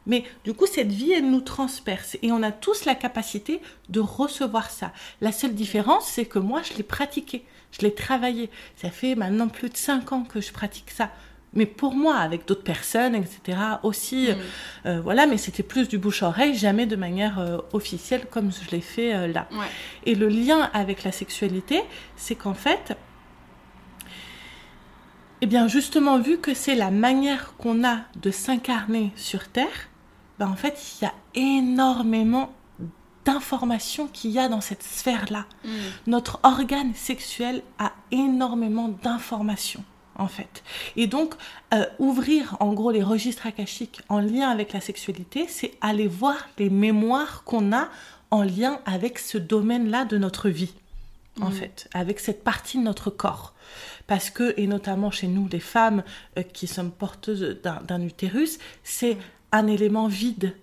[0.07, 2.16] Mais du coup, cette vie, elle nous transperce.
[2.22, 4.92] Et on a tous la capacité de recevoir ça.
[5.20, 7.44] La seule différence, c'est que moi, je l'ai pratiqué.
[7.72, 8.48] Je l'ai travaillé.
[8.76, 11.11] Ça fait maintenant plus de 5 ans que je pratique ça.
[11.54, 14.36] Mais pour moi, avec d'autres personnes, etc., aussi, Mm.
[14.86, 18.80] euh, voilà, mais c'était plus du bouche-oreille, jamais de manière euh, officielle comme je l'ai
[18.82, 19.48] fait euh, là.
[19.52, 19.66] Ouais.
[20.04, 21.82] Et le lien avec la sexualité,
[22.16, 22.96] c'est qu'en fait,
[25.43, 29.89] eh bien justement, vu que c'est la manière qu'on a de s'incarner sur Terre,
[30.39, 32.53] ben en fait, il y a énormément
[33.24, 35.47] d'informations qu'il y a dans cette sphère-là.
[35.64, 35.68] Mm.
[36.07, 39.82] Notre organe sexuel a énormément d'informations,
[40.16, 40.62] en fait.
[40.95, 41.34] Et donc,
[41.74, 46.37] euh, ouvrir en gros les registres akashiques en lien avec la sexualité, c'est aller voir
[46.59, 47.89] les mémoires qu'on a
[48.30, 50.74] en lien avec ce domaine-là de notre vie,
[51.41, 51.53] en Mhm.
[51.53, 53.55] fait, avec cette partie de notre corps.
[54.07, 56.04] Parce que, et notamment chez nous, les femmes
[56.38, 59.16] euh, qui sommes porteuses d'un utérus, c'est
[59.52, 60.54] un élément vide.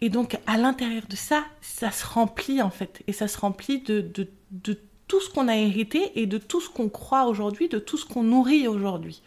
[0.00, 3.02] Et donc, à l'intérieur de ça, ça se remplit en fait.
[3.06, 4.78] Et ça se remplit de, de, de
[5.08, 8.06] tout ce qu'on a hérité et de tout ce qu'on croit aujourd'hui, de tout ce
[8.06, 9.20] qu'on nourrit aujourd'hui.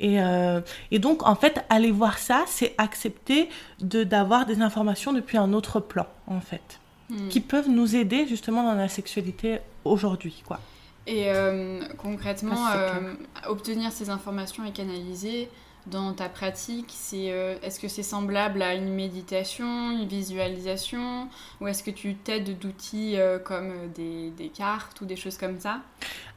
[0.00, 0.60] Et, euh,
[0.90, 3.48] et donc, en fait, aller voir ça, c'est accepter
[3.80, 6.78] de- d'avoir des informations depuis un autre plan, en fait,
[7.10, 7.28] Mm.
[7.28, 10.60] qui peuvent nous aider justement dans la sexualité aujourd'hui, quoi.
[11.06, 13.14] Et euh, concrètement, Ah, euh,
[13.48, 15.48] obtenir ces informations et canaliser
[15.86, 21.28] dans ta pratique, c'est euh, est-ce que c'est semblable à une méditation, une visualisation,
[21.60, 25.80] ou est-ce que tu t'aides d'outils comme des, des cartes ou des choses comme ça?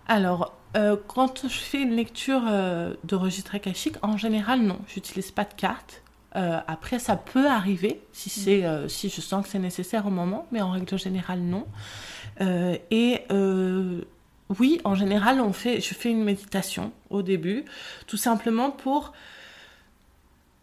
[0.08, 5.32] Alors, euh, quand je fais une lecture euh, de registre akashique, en général, non, j'utilise
[5.32, 6.02] pas de carte.
[6.36, 10.48] Euh, après, ça peut arriver si, c'est, si je sens que c'est nécessaire au moment,
[10.52, 11.66] mais en règle générale, non.
[12.42, 13.22] et
[14.60, 17.66] oui, en général, on fait, je fais une méditation au début,
[18.08, 19.14] tout simplement pour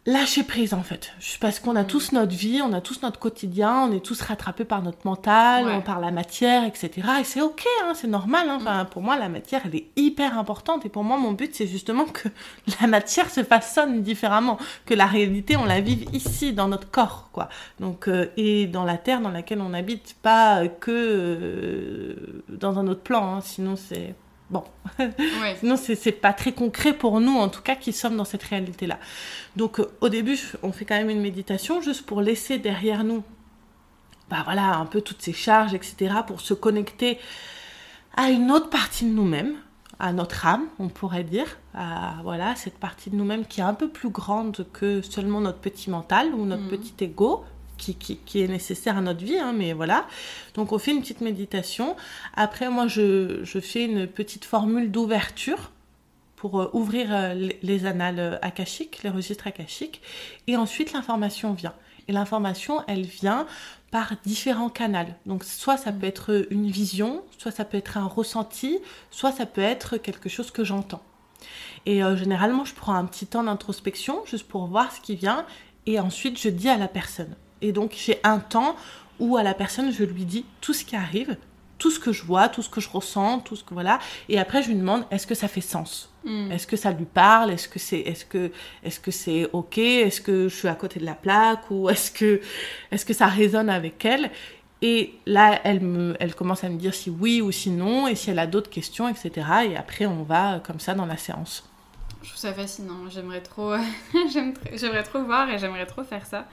[0.05, 1.13] lâcher prise en fait.
[1.39, 1.87] Parce qu'on a mm.
[1.87, 5.83] tous notre vie, on a tous notre quotidien, on est tous rattrapés par notre mental,
[5.83, 6.91] par la matière, etc.
[7.21, 8.49] Et c'est ok, hein, c'est normal.
[8.49, 8.57] Hein.
[8.61, 10.85] Enfin, pour moi, la matière, elle est hyper importante.
[10.85, 12.27] Et pour moi, mon but, c'est justement que
[12.81, 17.29] la matière se façonne différemment, que la réalité, on la vive ici, dans notre corps,
[17.31, 17.49] quoi.
[17.79, 22.87] Donc, euh, et dans la terre dans laquelle on habite, pas que euh, dans un
[22.87, 23.35] autre plan.
[23.35, 23.41] Hein.
[23.41, 24.15] Sinon, c'est
[24.53, 24.63] Bon,
[24.99, 25.55] ouais.
[25.59, 28.99] sinon c'est pas très concret pour nous, en tout cas, qui sommes dans cette réalité-là.
[29.55, 33.23] Donc euh, au début, on fait quand même une méditation juste pour laisser derrière nous,
[34.29, 37.17] bah voilà, un peu toutes ces charges, etc., pour se connecter
[38.15, 39.55] à une autre partie de nous-mêmes,
[39.97, 43.73] à notre âme, on pourrait dire, à voilà cette partie de nous-mêmes qui est un
[43.73, 46.69] peu plus grande que seulement notre petit mental ou notre mm.
[46.69, 47.43] petit ego,
[47.91, 50.07] qui, est nécessaire à notre vie, hein, mais voilà.
[50.53, 51.95] Donc on fait une petite méditation.
[52.35, 55.71] Après, moi, je, fais une petite formule d'ouverture
[56.35, 60.01] pour euh, ouvrir euh, les, annales euh, akashiques, les registres akashiques.
[60.47, 61.73] Et ensuite, l'information vient.
[62.07, 63.47] Et l'information, elle vient
[63.91, 65.13] par différents canaux.
[65.25, 68.79] Donc soit ça peut être une vision, soit ça peut être un ressenti,
[69.09, 71.01] soit ça peut être quelque chose que j'entends.
[71.85, 75.45] Et généralement, je prends un petit temps d'introspection juste pour voir ce qui vient
[75.85, 77.35] et ensuite je dis à la personne.
[77.63, 78.75] Et donc j'ai un temps
[79.19, 81.37] où à la personne je lui dis tout ce qui arrive,
[81.79, 83.99] tout ce que je vois, tout ce que je ressens, tout ce que voilà.
[84.29, 86.11] Et après je lui demande est-ce que ça fait sens?
[86.25, 86.51] Hmm.
[86.51, 87.51] Est-ce que ça lui parle?
[87.51, 88.51] Est-ce que c'est est-ce que
[88.83, 89.77] est-ce que c'est ok?
[89.77, 92.41] Est-ce que je suis à côté de la plaque ou est-ce que
[92.91, 94.29] est-ce que ça résonne avec elle?
[94.85, 98.15] Et là, elle, me, elle commence à me dire si oui ou si non, et
[98.15, 99.31] si elle a d'autres questions, etc.
[99.69, 101.63] Et après, on va comme ça dans la séance.
[102.21, 103.09] Je trouve ça fascinant.
[103.09, 103.75] J'aimerais trop,
[104.75, 106.47] j'aimerais trop voir et j'aimerais trop faire ça.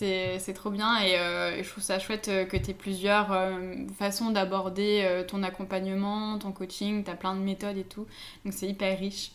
[0.00, 3.74] C'est trop bien euh, et, je trouve ça chouette euh, que tu aies plusieurs euh,
[3.98, 8.06] façons d'aborder ton accompagnement, ton coaching, tu as plein de méthodes et tout,
[8.44, 9.32] donc c'est hyper riche.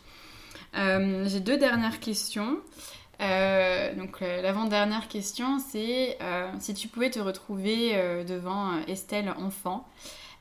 [0.73, 2.57] J'ai deux dernières questions.
[3.19, 6.17] donc l'avant-dernière question, c'est
[6.59, 7.93] si tu pouvais te retrouver
[8.27, 9.87] devant Estelle enfant,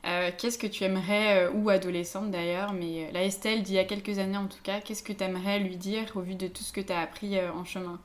[0.03, 4.39] qu'est-ce que tu aimerais, ou adolescente d'ailleurs, mais la Estelle d'il y a quelques années
[4.39, 6.81] en tout cas, qu'est-ce que tu aimerais lui dire au vu de tout ce que
[6.81, 8.01] tu as appris en chemin?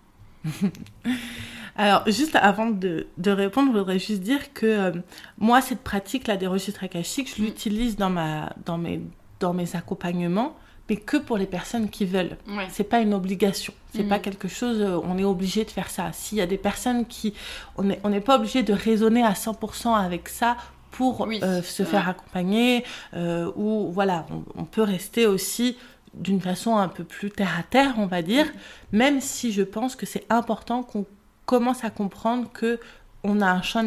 [1.75, 4.91] Alors, juste avant de, répondre, je voudrais juste dire que euh,
[5.37, 7.45] moi, cette pratique-là des registres akashiques, je mm.
[7.45, 9.01] l'utilise dans, ma, dans, mes,
[9.39, 10.57] dans mes accompagnements,
[10.89, 12.35] mais que pour les personnes qui veulent.
[12.49, 12.67] Ouais.
[12.69, 13.73] C'est pas une obligation.
[13.95, 14.21] C'est pas mm.
[14.21, 16.11] quelque chose, euh, on est obligé de faire ça.
[16.11, 17.33] S'il y a des personnes qui.
[17.77, 20.57] On n'est on pas obligé de raisonner à 100% avec ça
[20.91, 22.83] pour euh, se faire accompagner,
[23.15, 25.77] ou voilà, on, on peut rester aussi
[26.13, 28.45] d'une façon un peu plus terre à terre, on va dire,
[28.91, 31.05] même si je pense que c'est important qu'on
[31.45, 32.79] commence à comprendre que
[33.23, 33.85] on a un champ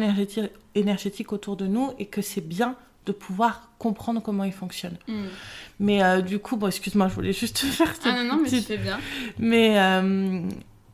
[0.75, 4.97] énergétique, autour de nous et que c'est bien de pouvoir comprendre comment il fonctionne.
[5.07, 5.23] Mm.
[5.79, 8.11] Mais euh, du coup, bon, excuse-moi, je voulais juste faire ça.
[8.13, 8.99] Ah non, non, mais tu bien.
[9.39, 10.41] Mais, euh,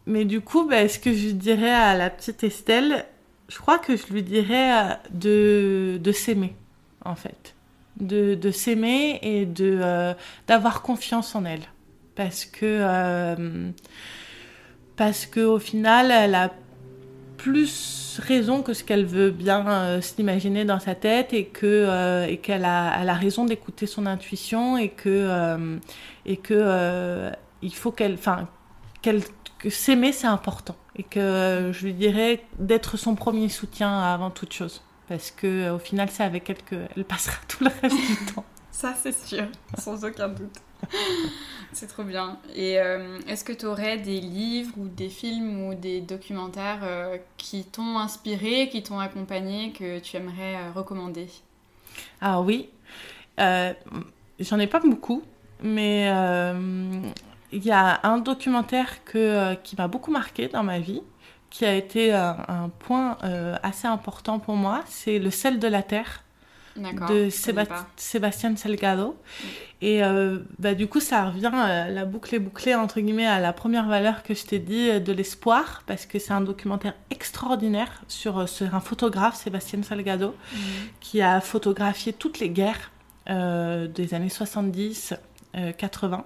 [0.06, 3.06] mais du coup, bah, ce que je dirais à la petite Estelle,
[3.50, 6.56] je crois que je lui dirais euh, de, de s'aimer,
[7.04, 7.56] en fait
[8.00, 10.14] de, s'aimer et de euh,
[10.47, 11.64] d'avoir confiance en elle.
[12.16, 13.70] Parce que euh,
[14.95, 16.52] parce que au final elle a
[17.38, 22.38] plus raison que ce qu'elle veut bien euh, s'imaginer dans sa tête et que et
[22.38, 25.80] qu'elle a elle a raison d'écouter son intuition et que
[26.26, 27.32] et que
[27.62, 28.47] il faut qu'elle enfin
[29.02, 29.22] qu'elle
[29.58, 30.76] que s'aimer c'est important.
[30.95, 35.76] Et que je lui dirais d'être son premier soutien avant toute chose parce que euh,
[35.76, 38.45] au final c'est avec elle qu'elle passera tout le reste du temps.
[38.72, 39.45] Ça c'est sûr,
[39.78, 40.55] sans aucun doute.
[41.74, 42.38] c'est trop bien.
[42.55, 47.18] Et euh, est-ce que tu aurais des livres ou des films ou des documentaires euh,
[47.36, 51.28] qui t'ont inspiré, qui t'ont accompagné, que tu aimerais recommander?
[52.22, 52.70] Ah oui,
[53.38, 55.24] j'en ai pas beaucoup,
[55.62, 56.05] mais
[57.51, 61.01] il y a un documentaire que, qui m'a beaucoup marqué dans ma vie
[61.50, 65.84] qui a été un, point euh, assez important pour moi, c'est Le sel de la
[65.84, 66.24] terre
[66.78, 67.30] de
[67.97, 69.10] Sébastien Salgado.
[69.10, 69.45] Mm.
[69.82, 73.39] Et euh, bah, du coup, ça revient, euh, la boucle est bouclée, entre guillemets, à
[73.39, 78.02] la première valeur que je t'ai dit, de l'espoir, parce que c'est un documentaire extraordinaire
[78.08, 80.58] sur, sur un photographe, Sébastien Salgado, mm.
[81.00, 82.91] qui a photographié toutes les guerres
[83.28, 85.14] des années 70,
[85.78, 86.26] 80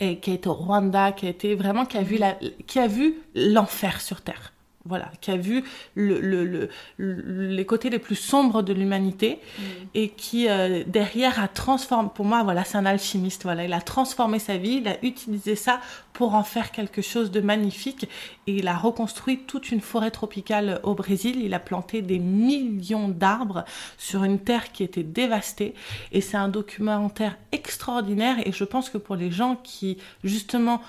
[0.00, 2.36] et qui a été au Rwanda, qui a été vraiment qui a vu la,
[2.66, 4.52] qui a vu l'enfer sur terre.
[4.86, 5.62] Voilà, qui a vu
[5.94, 9.62] le, le, les côtés les plus sombres de l'humanité mm.
[9.94, 13.82] et qui euh, derrière a transformé, pour moi, voilà, c'est un alchimiste, voilà, il a
[13.82, 15.80] transformé sa vie, il a utilisé ça
[16.14, 18.08] pour en faire quelque chose de magnifique
[18.46, 23.08] et il a reconstruit toute une forêt tropicale au Brésil, il a planté des millions
[23.08, 23.64] d'arbres
[23.98, 25.74] sur une terre qui était dévastée
[26.10, 30.80] et c'est un documentaire extraordinaire et je pense que pour les gens qui justement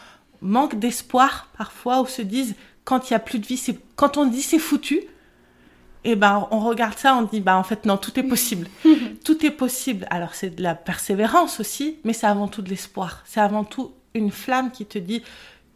[0.41, 2.55] manquent d'espoir parfois ou se disent
[2.91, 6.15] quand il y a plus de vie, c'est quand on dit c'est foutu, et eh
[6.17, 8.67] ben on regarde ça, on dit bah en fait non, tout est possible.
[9.23, 10.05] tout est possible.
[10.09, 13.23] Alors c'est de la persévérance aussi, mais c'est avant tout de l'espoir.
[13.25, 15.23] C'est avant tout une flamme qui te dit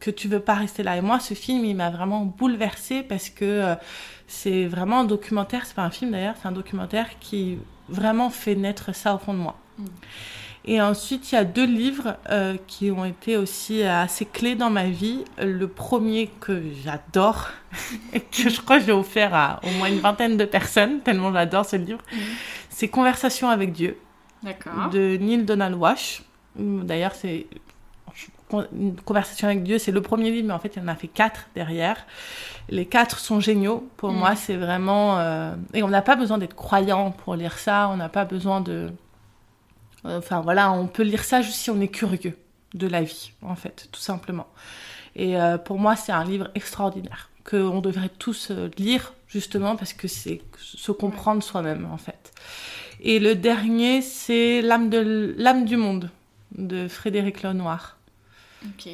[0.02, 0.98] que tu veux pas rester là.
[0.98, 3.76] Et moi, ce film, il m'a vraiment bouleversée parce que euh,
[4.28, 5.66] c'est vraiment un documentaire.
[5.66, 9.34] C'est pas un film d'ailleurs, c'est un documentaire qui vraiment fait naître ça au fond
[9.34, 9.56] de moi.
[9.78, 9.86] Mm.
[10.68, 14.72] Et ensuite, il y a deux livres euh, qui ont été aussi assez clés dans
[14.72, 15.24] ma vie.
[15.38, 17.50] Le premier que j'adore,
[18.14, 21.32] et que je crois que j'ai offert à au moins une vingtaine de personnes, tellement
[21.32, 22.20] j'adore ce livre, mhm.
[22.70, 23.98] c'est Conversation avec Dieu,
[24.92, 26.24] de Neil Donald Walsh.
[26.56, 27.46] D'ailleurs, c'est
[28.72, 30.96] une conversation avec Dieu, c'est le premier livre, mais en fait, il y en a
[30.96, 32.06] fait quatre derrière.
[32.70, 33.88] Les quatre sont géniaux.
[33.98, 34.18] Pour mhm.
[34.18, 35.20] moi, c'est vraiment...
[35.20, 38.62] Euh, et on n'a pas besoin d'être croyant pour lire ça, on n'a pas besoin
[38.62, 38.90] de
[40.06, 42.38] Enfin voilà, on peut lire ça juste si on est curieux
[42.74, 44.48] de la vie, en fait, tout simplement.
[45.16, 49.94] Et euh, pour moi, c'est un livre extraordinaire qu'on devrait tous euh, lire justement parce
[49.94, 52.34] que c'est se comprendre soi-même en fait.
[53.02, 56.10] Et le dernier, c'est l'âme du monde
[56.58, 57.98] de Frédéric Lenoir.
[58.66, 58.90] Ok.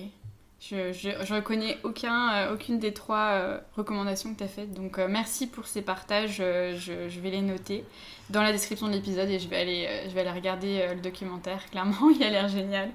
[0.61, 4.71] Je, je, reconnais aucun, euh, aucune des trois euh, recommandations que tu as faites.
[4.73, 6.35] Donc euh, merci pour ces partages.
[6.37, 6.77] Je,
[7.09, 7.83] je, vais les noter
[8.29, 11.65] dans la description de l'épisode et je vais aller, je vais aller regarder le documentaire.
[11.71, 12.91] Clairement, il a l'air génial.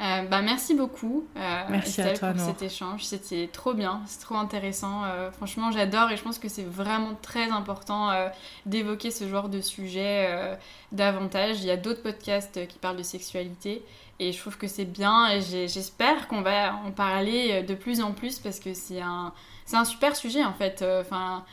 [0.00, 1.26] bah, merci beaucoup
[1.68, 3.04] merci à toi, pour cet échange.
[3.04, 5.02] C'était trop bien, c'est trop intéressant.
[5.32, 8.10] franchement, j'adore et je pense que c'est vraiment très important
[8.64, 10.56] d'évoquer ce genre de sujet
[10.90, 11.60] davantage.
[11.60, 13.82] Il y a d'autres podcasts qui parlent de sexualité.
[14.22, 18.12] Et je trouve que c'est bien et j'espère qu'on va en parler de plus en
[18.12, 19.32] plus parce que c'est un,
[19.72, 20.84] un super sujet en fait.
[21.00, 21.44] Enfin,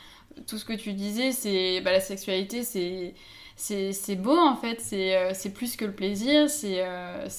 [0.46, 3.14] tout ce que tu disais, c'est bah, la sexualité, c'est
[3.56, 6.82] c'est beau en fait, c'est plus que le plaisir, c'est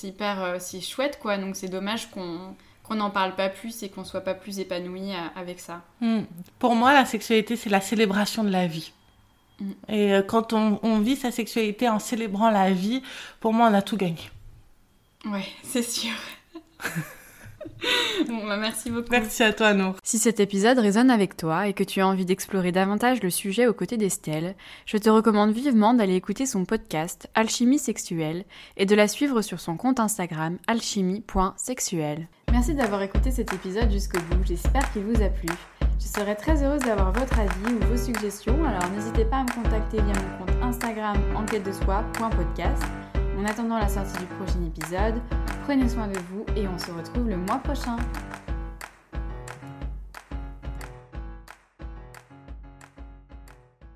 [0.03, 1.37] hyper c'est chouette quoi.
[1.37, 5.11] Donc c'est dommage qu'on qu'on n'en parle pas plus et qu'on soit pas plus épanoui
[5.35, 5.81] avec ça.
[6.01, 6.23] Hmm.
[6.59, 8.91] Pour moi, la sexualité, c'est la célébration de la vie.
[9.59, 9.71] Hmm.
[9.87, 13.01] Et euh, quand on, on, vit sa sexualité en célébrant la vie,
[13.39, 14.29] pour moi, on a tout gagné.
[15.25, 16.11] Ouais, c'est sûr.
[18.27, 19.09] bon, bah, merci beaucoup.
[19.11, 19.95] Merci à toi, Nour.
[20.03, 23.67] Si cet épisode résonne avec toi et que tu as envie d'explorer davantage le sujet
[23.67, 24.55] aux côtés d'Estelle,
[24.85, 28.45] je te recommande vivement d'aller écouter son podcast Alchimie sexuelle
[28.77, 32.27] et de la suivre sur son compte Instagram alchimie.sexuel.
[32.51, 35.47] Merci d'avoir écouté cet épisode jusqu'au bout, j'espère qu'il vous a plu.
[35.99, 39.53] Je serais très heureuse d'avoir votre avis ou vos suggestions, alors n'hésitez pas à me
[39.53, 42.83] contacter via mon compte Instagram enquête de soi.podcast
[43.41, 45.15] en attendant la sortie du prochain épisode,
[45.63, 47.97] prenez soin de vous et on se retrouve le mois prochain.